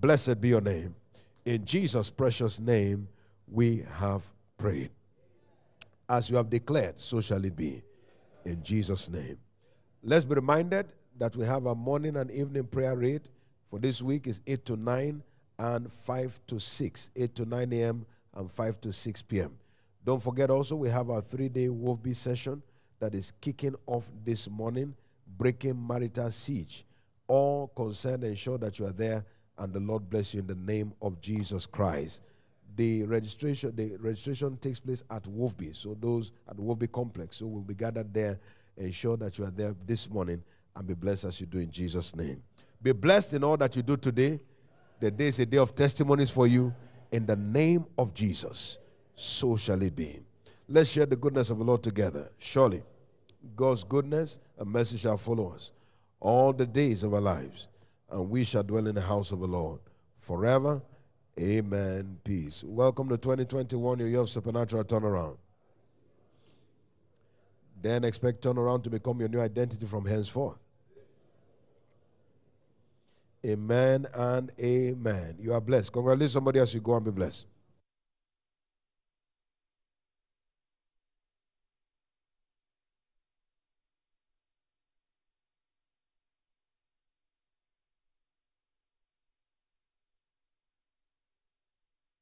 Blessed 0.00 0.40
be 0.40 0.48
your 0.48 0.60
name. 0.60 0.94
In 1.44 1.64
Jesus' 1.64 2.10
precious 2.10 2.60
name, 2.60 3.08
we 3.48 3.84
have 3.98 4.30
prayed. 4.56 4.90
As 6.08 6.30
you 6.30 6.36
have 6.36 6.48
declared, 6.48 6.98
so 6.98 7.20
shall 7.20 7.44
it 7.44 7.56
be. 7.56 7.82
In 8.44 8.62
Jesus' 8.62 9.10
name. 9.10 9.38
Let's 10.02 10.24
be 10.24 10.34
reminded 10.34 10.86
that 11.18 11.34
we 11.36 11.46
have 11.46 11.66
a 11.66 11.74
morning 11.74 12.16
and 12.16 12.30
evening 12.30 12.64
prayer 12.64 12.96
rate 12.96 13.28
for 13.74 13.80
this 13.80 14.00
week 14.02 14.28
is 14.28 14.40
8 14.46 14.64
to 14.66 14.76
9 14.76 15.22
and 15.58 15.92
5 15.92 16.40
to 16.46 16.60
6, 16.60 17.10
8 17.16 17.34
to 17.34 17.44
9 17.44 17.72
a.m. 17.72 18.06
and 18.34 18.48
5 18.48 18.80
to 18.82 18.92
6 18.92 19.22
p.m. 19.22 19.56
Don't 20.04 20.22
forget 20.22 20.48
also, 20.48 20.76
we 20.76 20.90
have 20.90 21.10
our 21.10 21.20
three 21.20 21.48
day 21.48 21.66
WOFBI 21.66 22.14
session 22.14 22.62
that 23.04 23.14
is 23.14 23.34
kicking 23.42 23.74
off 23.84 24.10
this 24.24 24.48
morning, 24.48 24.94
breaking 25.36 25.86
marital 25.86 26.30
siege. 26.30 26.86
All 27.26 27.68
concerned, 27.68 28.24
ensure 28.24 28.56
that 28.56 28.78
you 28.78 28.86
are 28.86 28.92
there, 28.92 29.26
and 29.58 29.74
the 29.74 29.80
Lord 29.80 30.08
bless 30.08 30.32
you 30.32 30.40
in 30.40 30.46
the 30.46 30.54
name 30.54 30.94
of 31.02 31.20
Jesus 31.20 31.66
Christ. 31.66 32.22
The 32.76 33.02
registration, 33.04 33.76
the 33.76 33.98
registration 33.98 34.56
takes 34.56 34.80
place 34.80 35.04
at 35.10 35.24
WOFBI, 35.24 35.76
so 35.76 35.94
those 36.00 36.32
at 36.48 36.56
WOFBI 36.56 36.90
complex. 36.90 37.36
So 37.36 37.46
we'll 37.46 37.60
be 37.60 37.74
gathered 37.74 38.12
there. 38.14 38.40
Ensure 38.78 39.18
that 39.18 39.36
you 39.38 39.44
are 39.44 39.50
there 39.50 39.74
this 39.86 40.08
morning 40.08 40.42
and 40.74 40.86
be 40.86 40.94
blessed 40.94 41.26
as 41.26 41.38
you 41.40 41.46
do 41.46 41.58
in 41.58 41.70
Jesus' 41.70 42.16
name. 42.16 42.42
Be 42.82 42.92
blessed 42.92 43.34
in 43.34 43.44
all 43.44 43.58
that 43.58 43.76
you 43.76 43.82
do 43.82 43.98
today. 43.98 44.40
The 44.98 45.10
day 45.10 45.26
is 45.26 45.38
a 45.40 45.46
day 45.46 45.58
of 45.58 45.74
testimonies 45.74 46.30
for 46.30 46.46
you. 46.46 46.74
In 47.12 47.26
the 47.26 47.36
name 47.36 47.84
of 47.98 48.14
Jesus, 48.14 48.78
so 49.14 49.56
shall 49.56 49.82
it 49.82 49.94
be. 49.94 50.24
Let's 50.66 50.90
share 50.90 51.04
the 51.04 51.16
goodness 51.16 51.50
of 51.50 51.58
the 51.58 51.64
Lord 51.64 51.82
together. 51.82 52.30
Surely, 52.38 52.82
God's 53.56 53.84
goodness 53.84 54.40
and 54.58 54.70
mercy 54.70 54.96
shall 54.96 55.16
follow 55.16 55.52
us 55.52 55.72
all 56.20 56.52
the 56.52 56.66
days 56.66 57.02
of 57.02 57.14
our 57.14 57.20
lives, 57.20 57.68
and 58.10 58.30
we 58.30 58.44
shall 58.44 58.62
dwell 58.62 58.86
in 58.86 58.94
the 58.94 59.00
house 59.00 59.32
of 59.32 59.40
the 59.40 59.46
Lord 59.46 59.80
forever. 60.18 60.80
Amen. 61.38 62.18
Peace. 62.24 62.64
Welcome 62.64 63.08
to 63.08 63.18
2021, 63.18 63.98
your 63.98 64.08
year 64.08 64.20
of 64.20 64.30
supernatural 64.30 64.84
turnaround. 64.84 65.36
Then 67.82 68.04
expect 68.04 68.42
turnaround 68.42 68.84
to 68.84 68.90
become 68.90 69.20
your 69.20 69.28
new 69.28 69.40
identity 69.40 69.86
from 69.86 70.06
henceforth. 70.06 70.58
Amen 73.44 74.06
and 74.14 74.50
amen. 74.58 75.36
You 75.38 75.52
are 75.52 75.60
blessed. 75.60 75.92
Congratulate 75.92 76.30
somebody 76.30 76.60
as 76.60 76.72
you 76.72 76.80
go 76.80 76.94
and 76.94 77.04
be 77.04 77.10
blessed. 77.10 77.46